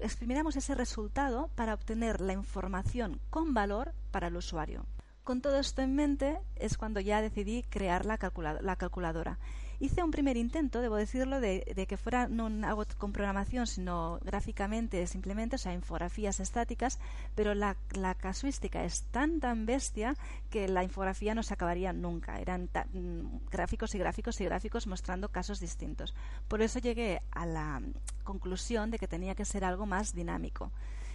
exprimiéramos 0.00 0.54
ese 0.56 0.74
resultado 0.74 1.48
para 1.54 1.74
obtener 1.74 2.20
la 2.20 2.34
información 2.34 3.20
con 3.30 3.54
valor 3.54 3.94
para 4.10 4.28
el 4.28 4.36
usuario. 4.36 4.86
Con 5.24 5.40
todo 5.40 5.58
esto 5.58 5.80
en 5.80 5.94
mente 5.94 6.38
es 6.54 6.76
cuando 6.76 7.00
ya 7.00 7.22
decidí 7.22 7.62
crear 7.62 8.04
la, 8.04 8.18
la 8.60 8.76
calculadora. 8.76 9.38
Hice 9.80 10.02
un 10.02 10.10
primer 10.10 10.36
intento, 10.36 10.80
debo 10.80 10.96
decirlo, 10.96 11.40
de, 11.40 11.62
que 11.88 11.96
fuera 11.96 12.28
no 12.28 12.46
algo 12.66 12.84
con 12.98 13.12
programación, 13.12 13.66
sino 13.66 14.20
gráficamente, 14.22 15.06
simplemente, 15.06 15.56
o 15.56 15.58
sea, 15.58 15.72
infografías 15.72 16.40
estáticas, 16.40 16.98
pero 17.34 17.54
la, 17.54 17.76
casuística 18.20 18.84
es 18.84 19.02
tan, 19.10 19.40
tan 19.40 19.66
bestia 19.66 20.14
que 20.50 20.68
la 20.68 20.84
infografía 20.84 21.34
no 21.34 21.42
se 21.42 21.54
acabaría 21.54 21.92
nunca. 21.92 22.38
Eran 22.38 22.68
mm, 22.92 23.48
gráficos 23.50 23.94
y 23.94 23.98
gráficos 23.98 24.40
y 24.40 24.44
gráficos 24.44 24.86
mostrando 24.86 25.30
casos 25.30 25.58
distintos. 25.58 26.14
Por 26.48 26.62
eso 26.62 26.78
llegué 26.78 27.22
a 27.32 27.46
la 27.46 27.82
conclusión 28.22 28.90
de 28.90 28.98
que 28.98 29.08
tenía 29.08 29.34
que 29.34 29.44
ser 29.44 29.64
algo 29.64 29.86
más 29.86 30.14
dinámico 30.14 30.70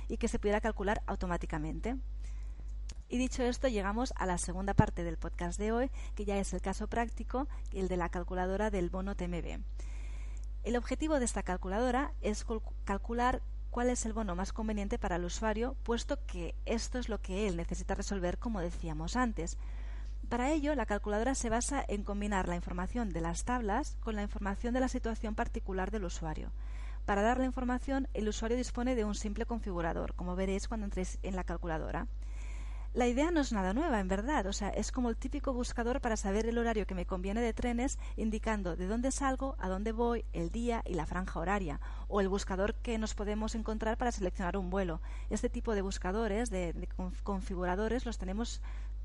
y 0.10 0.18
que 0.18 0.28
se 0.28 0.40
pudiera 0.40 0.62
calcular 0.62 1.02
automáticamente. 1.06 1.96
Y 3.12 3.18
dicho 3.18 3.42
esto, 3.42 3.68
llegamos 3.68 4.14
a 4.18 4.28
la 4.28 4.38
segunda 4.38 4.76
parte 4.76 5.04
del 5.04 5.18
podcast 5.18 5.58
de 5.58 5.72
hoy, 5.72 5.90
que 6.14 6.26
ya 6.26 6.38
es 6.38 6.54
el 6.54 6.62
caso 6.62 6.88
práctico, 6.88 7.48
el 7.74 7.88
de 7.88 7.98
la 7.98 8.10
calculadora 8.10 8.70
del 8.70 8.92
bono 8.92 9.16
TMB. 9.16 9.62
El 10.64 10.76
objetivo 10.76 11.18
de 11.18 11.26
esta 11.26 11.42
calculadora 11.42 12.14
es 12.22 12.46
calcular 12.86 13.42
cuál 13.72 13.90
es 13.90 14.06
el 14.06 14.14
bono 14.14 14.36
más 14.36 14.54
conveniente 14.54 15.00
para 15.00 15.16
el 15.16 15.26
usuario, 15.26 15.76
puesto 15.82 16.24
que 16.28 16.54
esto 16.68 17.00
es 17.00 17.10
lo 17.10 17.20
que 17.20 17.48
él 17.48 17.58
necesita 17.58 17.96
resolver, 17.96 18.38
como 18.38 18.62
decíamos 18.62 19.16
antes. 19.16 19.58
Para 20.30 20.52
ello, 20.52 20.76
la 20.76 20.86
calculadora 20.86 21.34
se 21.34 21.50
basa 21.50 21.84
en 21.88 22.04
combinar 22.04 22.48
la 22.48 22.58
información 22.58 23.10
de 23.10 23.22
las 23.22 23.44
tablas 23.44 23.98
con 24.02 24.16
la 24.16 24.22
información 24.22 24.76
de 24.76 24.82
la 24.82 24.88
situación 24.88 25.34
particular 25.34 25.90
del 25.90 26.04
usuario. 26.04 26.52
Para 27.08 27.24
dar 27.24 27.40
la 27.40 27.46
información, 27.46 28.08
el 28.14 28.28
usuario 28.28 28.56
dispone 28.56 28.94
de 28.94 29.04
un 29.04 29.16
simple 29.16 29.48
configurador, 29.48 30.14
como 30.14 30.36
veréis 30.36 30.68
cuando 30.68 30.86
entréis 30.86 31.18
en 31.24 31.36
la 31.36 31.44
calculadora. 31.44 32.06
La 32.96 33.08
idea 33.08 33.30
no 33.30 33.40
es 33.40 33.52
nada 33.52 33.74
nueva, 33.74 34.00
en 34.00 34.08
verdad. 34.08 34.48
O 34.48 34.54
sea, 34.54 34.70
es 34.70 34.92
como 34.92 35.10
el 35.10 35.16
típico 35.16 35.54
buscador 35.54 36.02
para 36.02 36.18
saber 36.18 36.48
el 36.48 36.58
horario 36.58 36.88
que 36.88 36.96
me 36.96 37.06
conviene 37.06 37.40
de 37.40 37.54
trenes, 37.54 38.00
indicando 38.18 38.76
de 38.76 38.88
dónde 38.88 39.12
salgo, 39.12 39.56
a 39.60 39.70
dónde 39.70 39.92
voy, 39.92 40.26
el 40.34 40.50
día 40.50 40.82
y 40.86 40.96
la 40.96 41.06
franja 41.06 41.40
horaria. 41.40 41.80
O 42.08 42.20
el 42.20 42.30
buscador 42.30 42.74
que 42.74 42.98
nos 42.98 43.14
podemos 43.14 43.54
encontrar 43.54 43.98
para 43.98 44.12
seleccionar 44.12 44.58
un 44.58 44.72
vuelo. 44.72 45.02
Este 45.30 45.50
tipo 45.50 45.76
de 45.76 45.84
buscadores, 45.84 46.50
de, 46.50 46.74
de 46.74 46.90
configuradores, 47.22 48.08
los 48.08 48.18
tenemos 48.18 48.60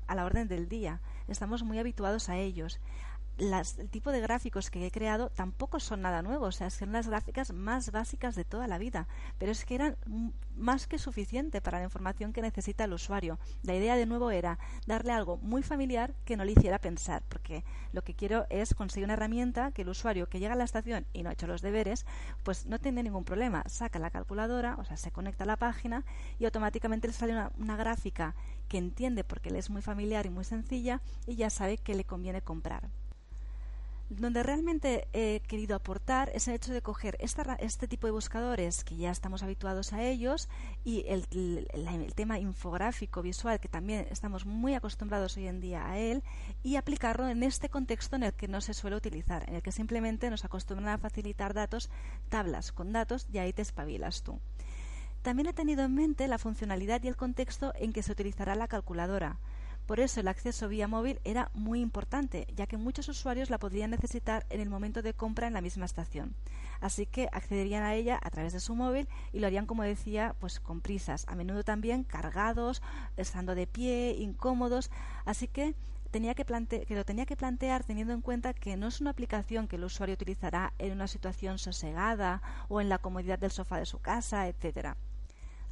a 0.07 0.15
la 0.15 0.25
orden 0.25 0.47
del 0.47 0.67
día. 0.67 0.99
Estamos 1.27 1.61
muy 1.61 1.77
habituados 1.77 2.29
a 2.29 2.37
ellos 2.37 2.79
el 3.37 3.89
tipo 3.89 4.11
de 4.11 4.21
gráficos 4.21 4.69
que 4.69 4.85
he 4.85 4.91
creado 4.91 5.29
tampoco 5.29 5.79
son 5.79 6.01
nada 6.01 6.21
nuevos, 6.21 6.55
o 6.55 6.57
sea, 6.57 6.69
son 6.69 6.93
las 6.93 7.07
gráficas 7.07 7.51
más 7.51 7.91
básicas 7.91 8.35
de 8.35 8.45
toda 8.45 8.67
la 8.67 8.77
vida, 8.77 9.07
pero 9.37 9.51
es 9.51 9.65
que 9.65 9.75
eran 9.75 9.97
más 10.55 10.87
que 10.87 10.97
suficiente 10.97 11.59
para 11.59 11.79
la 11.79 11.83
información 11.83 12.31
que 12.31 12.41
necesita 12.41 12.85
el 12.85 12.93
usuario. 12.93 13.37
La 13.63 13.75
idea 13.75 13.97
de 13.97 14.05
nuevo 14.05 14.31
era 14.31 14.57
darle 14.87 15.11
algo 15.11 15.37
muy 15.37 15.63
familiar 15.63 16.13
que 16.23 16.37
no 16.37 16.45
le 16.45 16.53
hiciera 16.53 16.79
pensar, 16.79 17.23
porque 17.27 17.65
lo 17.91 18.03
que 18.03 18.13
quiero 18.13 18.45
es 18.49 18.73
conseguir 18.73 19.05
una 19.05 19.13
herramienta 19.13 19.71
que 19.71 19.81
el 19.81 19.89
usuario 19.89 20.27
que 20.27 20.39
llega 20.39 20.53
a 20.53 20.57
la 20.57 20.63
estación 20.63 21.05
y 21.11 21.23
no 21.23 21.29
ha 21.29 21.33
hecho 21.33 21.47
los 21.47 21.61
deberes, 21.61 22.05
pues 22.43 22.65
no 22.65 22.79
tiene 22.79 23.03
ningún 23.03 23.25
problema, 23.25 23.63
saca 23.67 23.99
la 23.99 24.11
calculadora, 24.11 24.75
o 24.79 24.85
sea, 24.85 24.95
se 24.95 25.11
conecta 25.11 25.43
a 25.43 25.47
la 25.47 25.57
página 25.57 26.05
y 26.39 26.45
automáticamente 26.45 27.07
le 27.07 27.13
sale 27.13 27.33
una, 27.33 27.51
una 27.57 27.75
gráfica 27.75 28.33
que 28.69 28.77
entiende 28.77 29.23
porque 29.25 29.49
le 29.49 29.59
es 29.59 29.69
muy 29.69 29.81
familiar 29.81 30.25
y 30.25 30.29
muy 30.29 30.45
sencilla 30.45 31.01
y 31.27 31.35
ya 31.35 31.49
sabe 31.49 31.77
que 31.77 31.95
le 31.95 32.05
conviene 32.05 32.41
comprar. 32.41 32.89
Donde 34.09 34.43
realmente 34.43 35.07
he 35.13 35.41
querido 35.47 35.75
aportar 35.75 36.29
es 36.35 36.47
el 36.47 36.53
hecho 36.53 36.71
de 36.71 36.83
coger 36.83 37.17
este 37.19 37.87
tipo 37.87 38.05
de 38.05 38.11
buscadores 38.11 38.83
que 38.83 38.95
ya 38.95 39.09
estamos 39.09 39.41
habituados 39.41 39.93
a 39.93 40.03
ellos 40.03 40.47
y 40.83 41.05
el, 41.07 41.25
tema 42.13 42.37
infográfico 42.37 43.23
visual 43.23 43.59
que 43.59 43.67
también 43.67 44.05
estamos 44.11 44.45
muy 44.45 44.75
acostumbrados 44.75 45.37
hoy 45.37 45.47
en 45.47 45.59
día 45.59 45.89
a 45.89 45.97
él 45.97 46.21
y 46.61 46.75
aplicarlo 46.75 47.27
en 47.27 47.41
este 47.41 47.67
contexto 47.67 48.15
en 48.15 48.23
el 48.23 48.33
que 48.33 48.47
no 48.47 48.61
se 48.61 48.75
suele 48.75 48.95
utilizar, 48.95 49.49
en 49.49 49.55
el 49.55 49.63
que 49.63 49.71
simplemente 49.71 50.29
nos 50.29 50.45
acostumbran 50.45 50.89
a 50.89 50.97
facilitar 50.99 51.55
datos, 51.55 51.89
tablas 52.29 52.71
con 52.71 52.93
datos 52.93 53.25
y 53.33 53.39
ahí 53.39 53.53
te 53.53 53.63
espabilas 53.63 54.21
tú. 54.21 54.39
También 55.23 55.47
he 55.47 55.53
tenido 55.53 55.83
en 55.83 55.95
mente 55.95 56.27
la 56.27 56.37
funcionalidad 56.37 57.01
y 57.01 57.07
el 57.07 57.15
contexto 57.15 57.73
en 57.75 57.91
que 57.91 58.03
se 58.03 58.11
utilizará 58.11 58.53
la 58.53 58.67
calculadora 58.67 59.39
por 59.85 59.99
eso 59.99 60.19
el 60.19 60.27
acceso 60.27 60.67
vía 60.67 60.87
móvil 60.87 61.19
era 61.23 61.51
muy 61.53 61.79
importante, 61.79 62.47
ya 62.55 62.67
que 62.67 62.77
muchos 62.77 63.07
usuarios 63.07 63.49
la 63.49 63.59
podrían 63.59 63.91
necesitar 63.91 64.45
en 64.49 64.59
el 64.59 64.69
momento 64.69 65.01
de 65.01 65.13
compra 65.13 65.47
en 65.47 65.53
la 65.53 65.61
misma 65.61 65.85
estación. 65.85 66.35
Así 66.81 67.05
que 67.05 67.29
accederían 67.31 67.83
a 67.83 67.95
ella 67.95 68.19
a 68.21 68.29
través 68.29 68.53
de 68.53 68.59
su 68.59 68.75
móvil 68.75 69.07
y 69.31 69.39
lo 69.39 69.47
harían, 69.47 69.65
como 69.65 69.83
decía, 69.83 70.35
pues 70.39 70.59
con 70.59 70.81
prisas, 70.81 71.25
a 71.27 71.35
menudo 71.35 71.63
también 71.63 72.03
cargados, 72.03 72.81
estando 73.17 73.55
de 73.55 73.67
pie, 73.67 74.15
incómodos. 74.19 74.91
Así 75.25 75.47
que 75.47 75.75
tenía 76.11 76.33
que, 76.33 76.45
que 76.45 76.95
lo 76.95 77.05
tenía 77.05 77.25
que 77.25 77.35
plantear 77.37 77.83
teniendo 77.83 78.13
en 78.13 78.21
cuenta 78.21 78.53
que 78.53 78.77
no 78.77 78.87
es 78.87 79.01
una 79.01 79.11
aplicación 79.11 79.67
que 79.67 79.75
el 79.75 79.83
usuario 79.83 80.13
utilizará 80.13 80.73
en 80.79 80.93
una 80.93 81.07
situación 81.07 81.59
sosegada 81.59 82.41
o 82.69 82.81
en 82.81 82.89
la 82.89 82.97
comodidad 82.97 83.39
del 83.39 83.51
sofá 83.51 83.77
de 83.79 83.85
su 83.85 83.99
casa, 83.99 84.47
etcétera. 84.47 84.97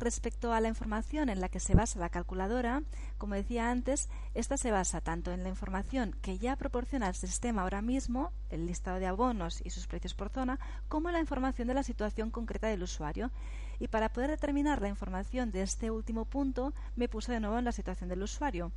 Respecto 0.03 0.51
a 0.51 0.59
la 0.59 0.67
información 0.67 1.29
en 1.29 1.39
la 1.39 1.47
que 1.47 1.61
se 1.61 1.75
basa 1.75 1.97
la 1.97 2.09
calculadora, 2.09 2.83
como 3.17 3.35
decía 3.35 3.71
antes, 3.71 4.09
esta 4.33 4.57
se 4.57 4.69
basa 4.69 4.99
tanto 4.99 5.31
en 5.31 5.43
la 5.43 5.47
información 5.49 6.13
que 6.21 6.37
ya 6.37 6.57
proporciona 6.57 7.07
el 7.07 7.15
sistema 7.15 7.61
ahora 7.61 7.81
mismo, 7.81 8.33
el 8.49 8.65
listado 8.65 8.99
de 8.99 9.05
abonos 9.05 9.61
y 9.63 9.69
sus 9.69 9.87
precios 9.87 10.13
por 10.13 10.27
zona, 10.27 10.59
como 10.89 11.07
en 11.07 11.13
la 11.13 11.21
información 11.21 11.69
de 11.69 11.73
la 11.73 11.83
situación 11.83 12.31
concreta 12.31 12.67
del 12.67 12.83
usuario. 12.83 13.31
Y 13.79 13.87
para 13.87 14.09
poder 14.09 14.31
determinar 14.31 14.81
la 14.81 14.89
información 14.89 15.53
de 15.53 15.61
este 15.61 15.89
último 15.89 16.25
punto, 16.25 16.73
me 16.97 17.07
puse 17.07 17.31
de 17.31 17.39
nuevo 17.39 17.57
en 17.57 17.63
la 17.63 17.71
situación 17.71 18.09
del 18.09 18.23
usuario. 18.23 18.73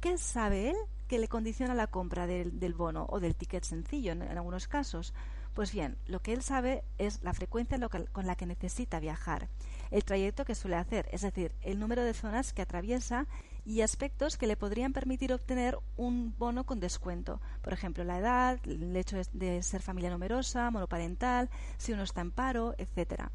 ¿Qué 0.00 0.18
sabe 0.18 0.70
él 0.70 0.76
que 1.06 1.20
le 1.20 1.28
condiciona 1.28 1.74
la 1.74 1.86
compra 1.86 2.26
del, 2.26 2.74
bono 2.74 3.06
o 3.10 3.20
del 3.20 3.36
ticket 3.36 3.62
sencillo 3.62 4.10
en 4.10 4.22
algunos 4.22 4.66
casos? 4.66 5.14
Pues 5.54 5.72
bien, 5.72 5.96
lo 6.06 6.20
que 6.20 6.32
él 6.32 6.42
sabe 6.42 6.82
es 6.98 7.22
la 7.22 7.32
frecuencia 7.32 7.78
con 8.10 8.26
la 8.26 8.34
que 8.34 8.44
necesita 8.44 8.98
viajar, 8.98 9.48
el 9.92 10.04
trayecto 10.04 10.44
que 10.44 10.56
suele 10.56 10.74
hacer, 10.74 11.08
es 11.12 11.22
decir, 11.22 11.52
el 11.62 11.78
número 11.78 12.02
de 12.02 12.12
zonas 12.12 12.52
que 12.52 12.62
atraviesa 12.62 13.28
y 13.64 13.82
aspectos 13.82 14.36
que 14.36 14.48
le 14.48 14.56
podrían 14.56 14.92
permitir 14.92 15.32
obtener 15.32 15.78
un 15.96 16.34
bono 16.36 16.64
con 16.64 16.80
descuento. 16.80 17.40
Por 17.62 17.72
ejemplo, 17.72 18.02
la 18.02 18.18
edad, 18.18 18.58
el 18.64 18.96
hecho 18.96 19.16
de 19.32 19.62
ser 19.62 19.80
familia 19.80 20.10
numerosa, 20.10 20.72
monoparental, 20.72 21.48
si 21.78 21.92
uno 21.92 22.02
está 22.02 22.20
en 22.20 22.32
paro, 22.32 22.74
etcétera. 22.76 23.30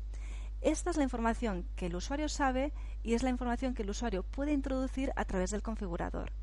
Esta 0.59 0.89
es 0.89 0.97
la 0.97 1.03
información 1.03 1.65
que 1.77 1.85
el 1.85 1.95
usuario 1.95 2.27
sabe 2.27 2.73
y 3.01 3.13
es 3.13 3.23
la 3.23 3.29
información 3.29 3.73
que 3.73 3.83
el 3.83 3.89
usuario 3.91 4.23
puede 4.23 4.51
introducir 4.51 5.13
a 5.15 5.23
través 5.23 5.51
del 5.51 5.61
configurador. 5.61 6.33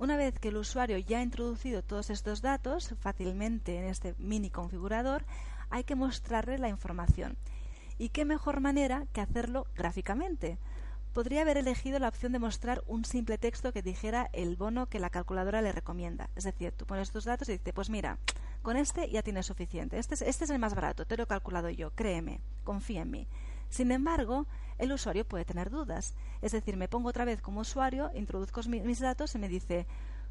Una 0.00 0.16
vez 0.16 0.38
que 0.38 0.48
el 0.48 0.56
usuario 0.56 0.96
ya 0.96 1.18
ha 1.18 1.22
introducido 1.22 1.82
todos 1.82 2.08
estos 2.08 2.40
datos 2.40 2.94
fácilmente 3.00 3.76
en 3.76 3.84
este 3.84 4.14
mini 4.16 4.48
configurador, 4.48 5.26
hay 5.68 5.84
que 5.84 5.94
mostrarle 5.94 6.56
la 6.56 6.70
información. 6.70 7.36
¿Y 7.98 8.08
qué 8.08 8.24
mejor 8.24 8.60
manera 8.60 9.04
que 9.12 9.20
hacerlo 9.20 9.66
gráficamente? 9.76 10.56
Podría 11.12 11.42
haber 11.42 11.58
elegido 11.58 11.98
la 11.98 12.08
opción 12.08 12.32
de 12.32 12.38
mostrar 12.38 12.82
un 12.86 13.04
simple 13.04 13.36
texto 13.36 13.74
que 13.74 13.82
dijera 13.82 14.30
el 14.32 14.56
bono 14.56 14.86
que 14.86 15.00
la 15.00 15.10
calculadora 15.10 15.60
le 15.60 15.70
recomienda. 15.70 16.30
Es 16.34 16.44
decir, 16.44 16.72
tú 16.72 16.86
pones 16.86 17.10
tus 17.10 17.26
datos 17.26 17.50
y 17.50 17.58
dices, 17.58 17.74
pues 17.74 17.90
mira, 17.90 18.16
con 18.62 18.78
este 18.78 19.10
ya 19.10 19.22
tienes 19.22 19.44
suficiente. 19.44 19.98
Este 19.98 20.14
es, 20.14 20.22
este 20.22 20.44
es 20.44 20.50
el 20.50 20.58
más 20.58 20.74
barato, 20.74 21.04
te 21.04 21.18
lo 21.18 21.24
he 21.24 21.26
calculado 21.26 21.68
yo, 21.68 21.90
créeme, 21.90 22.40
confía 22.64 23.02
en 23.02 23.10
mí. 23.10 23.28
Sin 23.70 23.92
embargo, 23.92 24.46
el 24.78 24.92
usuario 24.92 25.24
puede 25.24 25.44
tener 25.44 25.70
dudas. 25.70 26.14
Es 26.42 26.52
decir, 26.52 26.76
me 26.76 26.88
pongo 26.88 27.08
otra 27.08 27.24
vez 27.24 27.40
como 27.40 27.60
usuario, 27.60 28.10
introduzco 28.14 28.60
mis 28.64 28.98
datos 28.98 29.34
y 29.34 29.38
me 29.38 29.48
dice, 29.48 29.86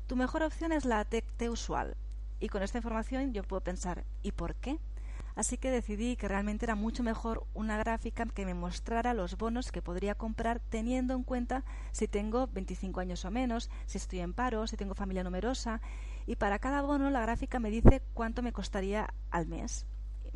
tu 0.07 0.15
mejor 0.15 0.43
opción 0.43 0.71
es 0.71 0.85
la 0.85 1.05
T, 1.05 1.23
usual. 1.49 1.95
Y 2.39 2.49
con 2.49 2.63
esta 2.63 2.77
información 2.77 3.33
yo 3.33 3.43
puedo 3.43 3.61
pensar, 3.61 4.03
¿y 4.23 4.33
por 4.33 4.55
qué? 4.55 4.77
Así 5.35 5.57
que 5.57 5.71
decidí 5.71 6.17
que 6.17 6.27
realmente 6.27 6.65
era 6.65 6.75
mucho 6.75 7.01
mejor 7.01 7.45
una 7.53 7.77
gráfica 7.77 8.25
que 8.25 8.45
me 8.45 8.53
mostrara 8.53 9.13
los 9.13 9.37
bonos 9.37 9.71
que 9.71 9.81
podría 9.81 10.15
comprar 10.15 10.59
teniendo 10.59 11.13
en 11.13 11.23
cuenta 11.23 11.63
si 11.91 12.09
tengo 12.09 12.47
25 12.47 12.99
años 12.99 13.23
o 13.23 13.31
menos, 13.31 13.69
si 13.85 13.97
estoy 13.97 14.19
en 14.19 14.33
paro, 14.33 14.67
si 14.67 14.75
tengo 14.75 14.95
familia 14.95 15.23
numerosa. 15.23 15.79
Y 16.25 16.35
para 16.35 16.59
cada 16.59 16.81
bono 16.81 17.09
la 17.09 17.21
gráfica 17.21 17.59
me 17.59 17.69
dice 17.69 18.01
cuánto 18.13 18.41
me 18.41 18.51
costaría 18.51 19.13
al 19.31 19.47
mes 19.47 19.85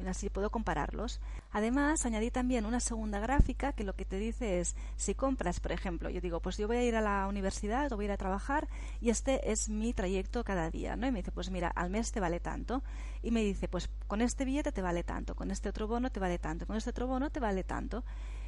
así 0.08 0.30
puedo 0.30 0.50
compararlos. 0.50 1.20
Además, 1.52 2.06
añadí 2.06 2.32
también 2.32 2.66
una 2.66 2.80
segunda 2.80 3.20
gráfica 3.20 3.74
que 3.74 3.84
lo 3.84 3.94
que 3.94 4.06
te 4.06 4.18
dice 4.18 4.60
es, 4.60 4.76
si 4.96 5.16
compras, 5.16 5.60
por 5.60 5.72
ejemplo, 5.72 6.10
yo 6.10 6.22
digo, 6.22 6.40
pues 6.40 6.58
yo 6.58 6.68
voy 6.68 6.78
a 6.78 6.84
ir 6.84 6.96
a 6.96 7.02
la 7.02 7.28
universidad 7.28 7.92
o 7.92 7.96
voy 7.96 8.06
a 8.06 8.08
ir 8.08 8.12
a 8.12 8.18
trabajar 8.18 8.68
y 9.02 9.10
este 9.10 9.52
es 9.52 9.70
mi 9.70 9.94
trayecto 9.94 10.44
cada 10.44 10.70
día, 10.70 10.96
¿no? 10.96 11.08
Y 11.08 11.12
me 11.12 11.20
dice, 11.20 11.32
pues 11.32 11.50
mira, 11.50 11.70
al 11.70 11.90
mes 11.90 12.12
te 12.12 12.20
vale 12.20 12.40
tanto. 12.40 12.84
Y 13.22 13.32
me 13.32 13.42
dice, 13.42 13.68
pues 13.68 13.90
con 14.08 14.22
este 14.22 14.46
billete 14.46 14.72
te 14.72 14.82
vale 14.82 15.04
tanto, 15.04 15.36
con 15.36 15.52
este 15.52 15.70
otro 15.70 15.88
bono 15.88 16.12
te 16.12 16.20
vale 16.20 16.40
tanto, 16.40 16.66
con 16.66 16.76
este 16.76 16.90
otro 16.90 17.08
bono 17.08 17.30
te 17.30 17.40
vale 17.40 17.64
tanto. 17.64 18.04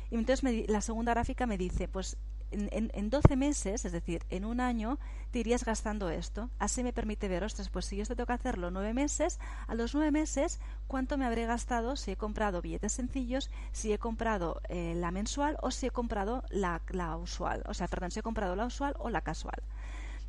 Y 0.10 0.16
entonces 0.16 0.70
la 0.70 0.82
segunda 0.82 1.14
gráfica 1.14 1.46
me 1.46 1.58
dice, 1.58 1.88
pues 1.88 2.18
en, 2.52 2.92
en, 2.94 3.10
12 3.10 3.36
meses, 3.36 3.86
es 3.86 3.92
decir, 3.92 4.24
en 4.30 4.46
un 4.46 4.60
año, 4.60 4.98
te 5.32 5.40
irías 5.40 5.66
gastando 5.66 6.10
esto. 6.10 6.50
Así 6.60 6.84
me 6.84 6.94
permite 6.94 7.28
ver, 7.28 7.44
ostras, 7.44 7.70
pues 7.70 7.86
si 7.86 7.98
yo 7.98 8.04
esto 8.04 8.16
tengo 8.16 8.28
que 8.28 8.34
hacerlo 8.34 8.72
nueve 8.72 8.94
meses, 8.94 9.40
a 9.68 9.76
los 9.76 9.94
nueve 9.94 10.12
meses, 10.12 10.60
¿cuánto 10.88 11.18
me 11.18 11.26
habré 11.26 11.46
gastado 11.46 11.96
si 11.96 12.12
he 12.12 12.16
comprado 12.16 12.62
billetes 12.62 12.94
sencillos, 12.94 13.50
si 13.72 13.92
he 13.92 13.98
comprado 13.98 14.62
eh, 14.70 14.94
la 14.96 15.12
mensual 15.12 15.58
o 15.62 15.72
si 15.72 15.88
he 15.88 15.92
comprado 15.92 16.44
la, 16.50 16.82
la 16.90 17.18
usual? 17.18 17.64
O 17.68 17.74
sea, 17.74 17.88
perdón, 17.88 18.12
si 18.12 18.20
he 18.20 18.24
comprado 18.24 18.56
la 18.56 18.66
usual 18.66 18.96
o 19.00 19.10
la 19.10 19.22
casual. 19.22 19.62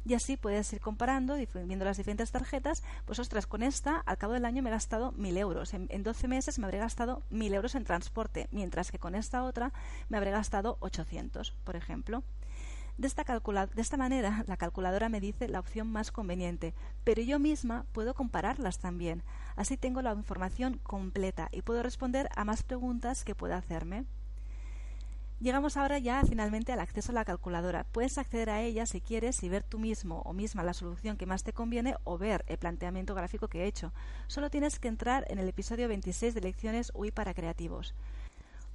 Y 0.07 0.15
así 0.15 0.37
puedes 0.37 0.73
ir 0.73 0.81
comparando, 0.81 1.35
viendo 1.35 1.85
las 1.85 1.97
diferentes 1.97 2.31
tarjetas, 2.31 2.85
pues 3.07 3.19
ostras, 3.19 3.49
con 3.49 3.65
esta 3.65 3.97
al 4.07 4.19
cabo 4.19 4.35
del 4.35 4.45
año 4.45 4.63
me 4.63 4.71
he 4.71 4.73
gastado 4.73 5.13
1.000 5.15 5.37
euros, 5.37 5.75
en, 5.75 5.89
en 5.91 6.05
12 6.05 6.29
meses 6.29 6.61
me 6.61 6.67
habré 6.67 6.79
gastado 6.79 7.23
1.000 7.33 7.55
euros 7.55 7.75
en 7.75 7.83
transporte, 7.83 8.47
mientras 8.53 8.93
que 8.93 9.01
con 9.01 9.17
esta 9.17 9.43
otra 9.43 9.73
me 10.09 10.17
habré 10.17 10.31
gastado 10.31 10.77
800, 10.79 11.51
por 11.65 11.75
ejemplo. 11.75 12.23
De 12.99 13.09
esta, 13.09 13.25
de 13.25 13.83
esta 13.83 13.97
manera, 13.97 14.45
la 14.47 14.57
calculadora 14.57 15.09
me 15.09 15.21
dice 15.21 15.49
la 15.49 15.59
opción 15.59 15.91
más 15.91 16.13
conveniente, 16.13 16.73
pero 17.03 17.21
yo 17.21 17.41
misma 17.41 17.85
puedo 17.93 18.15
compararlas 18.15 18.79
también. 18.79 19.25
Así 19.57 19.77
tengo 19.77 20.03
la 20.03 20.13
información 20.13 20.79
completa 20.85 21.49
y 21.51 21.63
puedo 21.63 21.83
responder 21.83 22.29
a 22.37 22.45
más 22.45 22.63
preguntas 22.63 23.25
que 23.25 23.35
pueda 23.35 23.57
hacerme. 23.57 24.07
Llegamos 25.39 25.77
ahora 25.77 25.99
ya 25.99 26.23
finalmente 26.25 26.73
al 26.73 26.81
acceso 26.81 27.13
a 27.13 27.15
la 27.15 27.27
calculadora. 27.27 27.85
Puedes 27.93 28.17
acceder 28.17 28.49
a 28.49 28.63
ella 28.63 28.87
si 28.87 29.03
quieres 29.03 29.43
y 29.43 29.51
ver 29.51 29.63
tú 29.63 29.79
mismo 29.79 30.23
o 30.25 30.33
misma 30.33 30.63
la 30.63 30.73
solución 30.73 31.19
que 31.19 31.27
más 31.27 31.45
te 31.45 31.53
conviene 31.53 31.95
o 32.05 32.17
ver 32.17 32.43
el 32.49 32.57
planteamiento 32.57 33.15
gráfico 33.15 33.47
que 33.47 33.63
he 33.63 33.67
hecho. 33.67 33.93
Solo 34.29 34.49
tienes 34.49 34.79
que 34.79 34.89
entrar 34.89 35.27
en 35.29 35.39
el 35.39 35.47
episodio 35.47 35.89
26 35.89 36.35
de 36.35 36.41
Lecciones 36.41 36.91
UI 36.95 37.11
para 37.11 37.35
Creativos. 37.35 37.95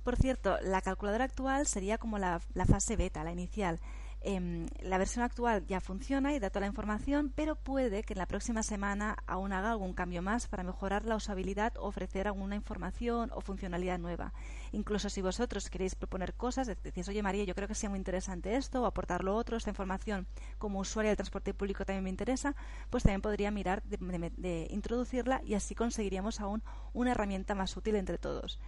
Por 0.03 0.17
cierto, 0.17 0.59
la 0.61 0.81
calculadora 0.81 1.25
actual 1.25 1.65
sería 1.65 1.97
como 1.97 2.19
la, 2.19 2.41
la 2.53 2.65
fase 2.65 2.95
beta, 2.95 3.23
la 3.23 3.31
inicial. 3.31 3.79
Em, 4.23 4.67
la 4.81 4.99
versión 4.99 5.23
actual 5.23 5.65
ya 5.65 5.81
funciona 5.81 6.31
y 6.33 6.39
da 6.39 6.51
toda 6.51 6.61
la 6.61 6.67
información, 6.67 7.33
pero 7.35 7.55
puede 7.55 8.03
que 8.03 8.13
en 8.13 8.19
la 8.19 8.27
próxima 8.27 8.61
semana 8.61 9.17
aún 9.25 9.51
haga 9.51 9.71
algún 9.71 9.93
cambio 9.93 10.21
más 10.21 10.47
para 10.47 10.61
mejorar 10.63 11.05
la 11.05 11.15
usabilidad 11.15 11.75
o 11.77 11.87
ofrecer 11.87 12.27
alguna 12.27 12.55
información 12.55 13.31
o 13.33 13.41
funcionalidad 13.41 13.97
nueva. 13.97 14.31
Incluso 14.73 15.09
si 15.09 15.23
vosotros 15.23 15.71
queréis 15.71 15.95
proponer 15.95 16.35
cosas, 16.35 16.67
decís, 16.67 17.07
oye 17.09 17.23
María, 17.23 17.45
yo 17.45 17.55
creo 17.55 17.67
que 17.67 17.73
sea 17.73 17.89
muy 17.89 17.97
interesante 17.97 18.55
esto 18.55 18.83
o 18.83 18.85
aportar 18.85 19.23
lo 19.23 19.35
otro, 19.35 19.57
esta 19.57 19.71
información 19.71 20.27
como 20.59 20.79
usuaria 20.79 21.09
del 21.09 21.17
transporte 21.17 21.55
público 21.55 21.83
también 21.83 22.03
me 22.03 22.11
interesa, 22.11 22.55
pues 22.91 23.01
también 23.01 23.21
podría 23.21 23.49
mirar 23.49 23.81
de 23.81 24.67
introducirla 24.69 25.41
y 25.43 25.55
así 25.55 25.73
conseguiríamos 25.73 26.39
aún 26.39 26.61
una 26.93 27.11
herramienta 27.11 27.55
más 27.55 27.75
útil 27.75 27.95
entre 27.95 28.19
todos. 28.19 28.59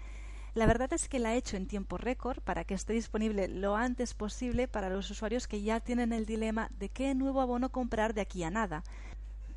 La 0.54 0.68
verdad 0.68 0.94
es 0.94 1.10
que 1.10 1.18
la 1.18 1.34
he 1.34 1.38
hecho 1.38 1.58
en 1.58 1.66
tiempo 1.66 1.98
récord 1.98 2.40
para 2.42 2.64
que 2.64 2.76
esté 2.76 2.94
disponible 2.94 3.48
lo 3.48 3.76
antes 3.76 4.14
posible 4.14 4.68
para 4.68 4.90
los 4.90 5.10
usuarios 5.10 5.48
que 5.48 5.64
ya 5.64 5.80
tienen 5.80 6.14
el 6.14 6.28
dilema 6.28 6.70
de 6.78 6.90
qué 6.90 7.16
nuevo 7.16 7.42
abono 7.42 7.70
comprar 7.70 8.14
de 8.14 8.22
aquí 8.22 8.44
a 8.44 8.52
nada. 8.52 8.84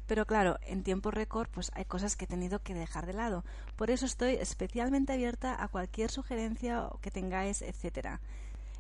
Pero 0.07 0.25
claro, 0.25 0.59
en 0.63 0.83
tiempo 0.83 1.11
récord 1.11 1.49
pues 1.51 1.71
hay 1.75 1.85
cosas 1.85 2.17
que 2.17 2.25
he 2.25 2.29
tenido 2.29 2.63
que 2.63 2.73
dejar 2.73 3.05
de 3.05 3.13
lado. 3.13 3.45
Por 3.77 3.91
eso 3.91 4.07
estoy 4.07 4.37
especialmente 4.37 5.13
abierta 5.13 5.63
a 5.63 5.69
cualquier 5.69 6.11
sugerencia 6.11 6.89
que 7.03 7.11
tengáis, 7.11 7.61
etcétera. 7.61 8.23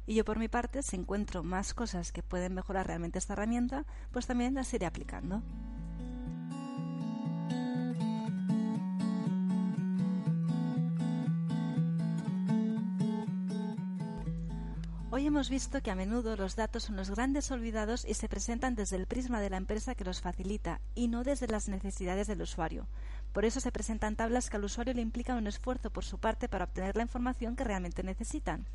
Y 0.06 0.14
yo 0.14 0.24
por 0.24 0.38
mi 0.38 0.48
parte, 0.48 0.82
si 0.82 0.96
encuentro 0.96 1.42
más 1.42 1.74
cosas 1.74 2.12
que 2.12 2.22
pueden 2.22 2.54
mejorar 2.54 2.86
realmente 2.86 3.18
esta 3.18 3.34
herramienta, 3.34 3.84
pues 4.10 4.26
también 4.26 4.54
las 4.54 4.72
iré 4.72 4.86
aplicando. 4.86 5.42
Hoy 15.16 15.28
hemos 15.28 15.48
visto 15.48 15.80
que 15.80 15.90
a 15.90 15.94
menudo 15.94 16.36
los 16.36 16.56
datos 16.56 16.82
son 16.82 16.96
los 16.96 17.10
grandes 17.10 17.50
olvidados 17.50 18.04
y 18.04 18.12
se 18.12 18.28
presentan 18.28 18.74
desde 18.74 18.96
el 18.96 19.06
prisma 19.06 19.40
de 19.40 19.48
la 19.48 19.56
empresa 19.56 19.94
que 19.94 20.04
los 20.04 20.20
facilita 20.20 20.78
y 20.94 21.08
no 21.08 21.24
desde 21.24 21.46
las 21.46 21.70
necesidades 21.70 22.26
del 22.26 22.42
usuario. 22.42 22.86
Por 23.32 23.46
eso 23.46 23.60
se 23.60 23.72
presentan 23.72 24.14
tablas 24.14 24.50
que 24.50 24.58
al 24.58 24.64
usuario 24.64 24.92
le 24.92 25.00
implican 25.00 25.38
un 25.38 25.46
esfuerzo 25.46 25.88
por 25.88 26.04
su 26.04 26.18
parte 26.18 26.50
para 26.50 26.64
obtener 26.64 26.96
la 26.96 27.02
información 27.02 27.56
que 27.56 27.64
realmente 27.64 28.02
necesitan. 28.02 28.66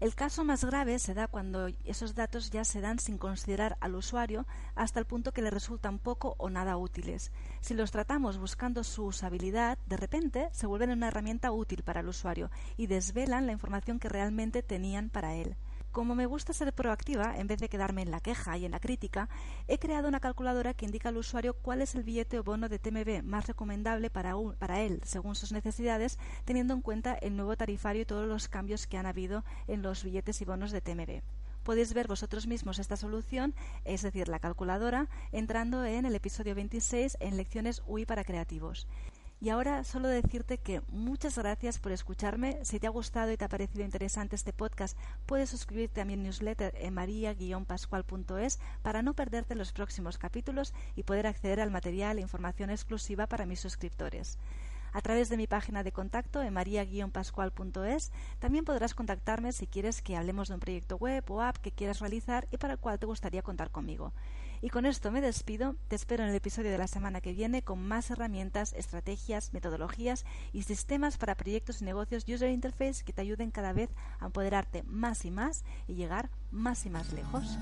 El 0.00 0.14
caso 0.14 0.44
más 0.44 0.64
grave 0.64 0.98
se 0.98 1.12
da 1.12 1.26
cuando 1.28 1.68
esos 1.84 2.14
datos 2.14 2.50
ya 2.50 2.64
se 2.64 2.80
dan 2.80 2.98
sin 2.98 3.18
considerar 3.18 3.76
al 3.80 3.94
usuario 3.94 4.46
hasta 4.74 4.98
el 4.98 5.04
punto 5.04 5.32
que 5.32 5.42
le 5.42 5.50
resultan 5.50 5.98
poco 5.98 6.36
o 6.38 6.48
nada 6.48 6.78
útiles. 6.78 7.32
Si 7.60 7.74
los 7.74 7.90
tratamos 7.90 8.38
buscando 8.38 8.82
su 8.82 9.04
usabilidad, 9.04 9.76
de 9.86 9.98
repente 9.98 10.48
se 10.52 10.66
vuelven 10.66 10.88
una 10.88 11.08
herramienta 11.08 11.52
útil 11.52 11.82
para 11.82 12.00
el 12.00 12.08
usuario 12.08 12.50
y 12.78 12.86
desvelan 12.86 13.44
la 13.44 13.52
información 13.52 13.98
que 13.98 14.08
realmente 14.08 14.62
tenían 14.62 15.10
para 15.10 15.34
él. 15.34 15.54
Como 15.92 16.14
me 16.14 16.26
gusta 16.26 16.52
ser 16.52 16.72
proactiva, 16.72 17.36
en 17.36 17.48
vez 17.48 17.58
de 17.58 17.68
quedarme 17.68 18.02
en 18.02 18.12
la 18.12 18.20
queja 18.20 18.56
y 18.56 18.64
en 18.64 18.70
la 18.70 18.78
crítica, 18.78 19.28
he 19.66 19.80
creado 19.80 20.06
una 20.06 20.20
calculadora 20.20 20.72
que 20.72 20.84
indica 20.84 21.08
al 21.08 21.16
usuario 21.16 21.54
cuál 21.54 21.82
es 21.82 21.96
el 21.96 22.04
billete 22.04 22.38
o 22.38 22.44
bono 22.44 22.68
de 22.68 22.78
TMB 22.78 23.24
más 23.24 23.48
recomendable 23.48 24.08
para, 24.08 24.80
él, 24.80 25.00
según 25.04 25.34
sus 25.34 25.50
necesidades, 25.50 26.16
teniendo 26.44 26.74
en 26.74 26.80
cuenta 26.80 27.14
el 27.14 27.36
nuevo 27.36 27.56
tarifario 27.56 28.02
y 28.02 28.04
todos 28.04 28.28
los 28.28 28.46
cambios 28.46 28.86
que 28.86 28.98
han 28.98 29.06
habido 29.06 29.44
en 29.66 29.82
los 29.82 30.04
billetes 30.04 30.40
y 30.40 30.44
bonos 30.44 30.70
de 30.70 30.80
TMB 30.80 31.22
podéis 31.64 31.92
ver 31.92 32.08
vosotros 32.08 32.46
mismos 32.46 32.78
esta 32.78 32.96
solución, 32.96 33.54
es 33.84 34.00
decir, 34.00 34.28
la 34.28 34.38
calculadora, 34.38 35.08
entrando 35.30 35.84
en 35.84 36.06
el 36.06 36.14
episodio 36.14 36.54
26 36.54 37.18
en 37.20 37.36
Lecciones 37.36 37.82
UI 37.86 38.06
para 38.06 38.24
Creativos. 38.24 38.88
Y 39.42 39.48
ahora 39.48 39.84
solo 39.84 40.08
decirte 40.08 40.58
que 40.58 40.82
muchas 40.88 41.38
gracias 41.38 41.78
por 41.78 41.92
escucharme. 41.92 42.62
Si 42.62 42.78
te 42.78 42.86
ha 42.86 42.90
gustado 42.90 43.32
y 43.32 43.38
te 43.38 43.46
ha 43.46 43.48
parecido 43.48 43.82
interesante 43.84 44.36
este 44.36 44.52
podcast, 44.52 44.98
puedes 45.24 45.48
suscribirte 45.48 46.02
a 46.02 46.04
mi 46.04 46.14
newsletter 46.16 46.74
en 46.76 46.92
maria-pascual.es 46.92 48.58
para 48.82 49.00
no 49.00 49.14
perderte 49.14 49.54
los 49.54 49.72
próximos 49.72 50.18
capítulos 50.18 50.74
y 50.94 51.04
poder 51.04 51.26
acceder 51.26 51.60
al 51.60 51.70
material 51.70 52.18
e 52.18 52.22
información 52.22 52.68
exclusiva 52.68 53.26
para 53.26 53.46
mis 53.46 53.60
suscriptores 53.60 54.38
a 54.92 55.00
través 55.00 55.28
de 55.28 55.36
mi 55.36 55.46
página 55.46 55.84
de 55.84 55.92
contacto 55.92 56.42
en 56.42 56.52
maria-pascual.es. 56.52 58.12
También 58.40 58.64
podrás 58.64 58.94
contactarme 58.94 59.52
si 59.52 59.66
quieres 59.66 60.02
que 60.02 60.16
hablemos 60.16 60.48
de 60.48 60.54
un 60.54 60.60
proyecto 60.60 60.96
web 60.96 61.24
o 61.30 61.40
app 61.40 61.58
que 61.58 61.72
quieras 61.72 62.00
realizar 62.00 62.48
y 62.50 62.56
para 62.56 62.74
el 62.74 62.78
cual 62.78 62.98
te 62.98 63.06
gustaría 63.06 63.42
contar 63.42 63.70
conmigo. 63.70 64.12
Y 64.62 64.68
con 64.68 64.84
esto 64.84 65.10
me 65.10 65.20
despido. 65.20 65.76
Te 65.88 65.96
espero 65.96 66.22
en 66.22 66.30
el 66.30 66.36
episodio 66.36 66.70
de 66.70 66.78
la 66.78 66.86
semana 66.86 67.20
que 67.20 67.32
viene 67.32 67.62
con 67.62 67.86
más 67.86 68.10
herramientas, 68.10 68.74
estrategias, 68.74 69.52
metodologías 69.52 70.24
y 70.52 70.62
sistemas 70.64 71.16
para 71.16 71.34
proyectos 71.34 71.80
y 71.80 71.86
negocios 71.86 72.24
User 72.28 72.50
Interface 72.50 73.02
que 73.04 73.12
te 73.12 73.22
ayuden 73.22 73.50
cada 73.50 73.72
vez 73.72 73.90
a 74.18 74.26
empoderarte 74.26 74.82
más 74.82 75.24
y 75.24 75.30
más 75.30 75.64
y 75.86 75.94
llegar 75.94 76.30
más 76.50 76.84
y 76.84 76.90
más 76.90 77.12
lejos. 77.12 77.58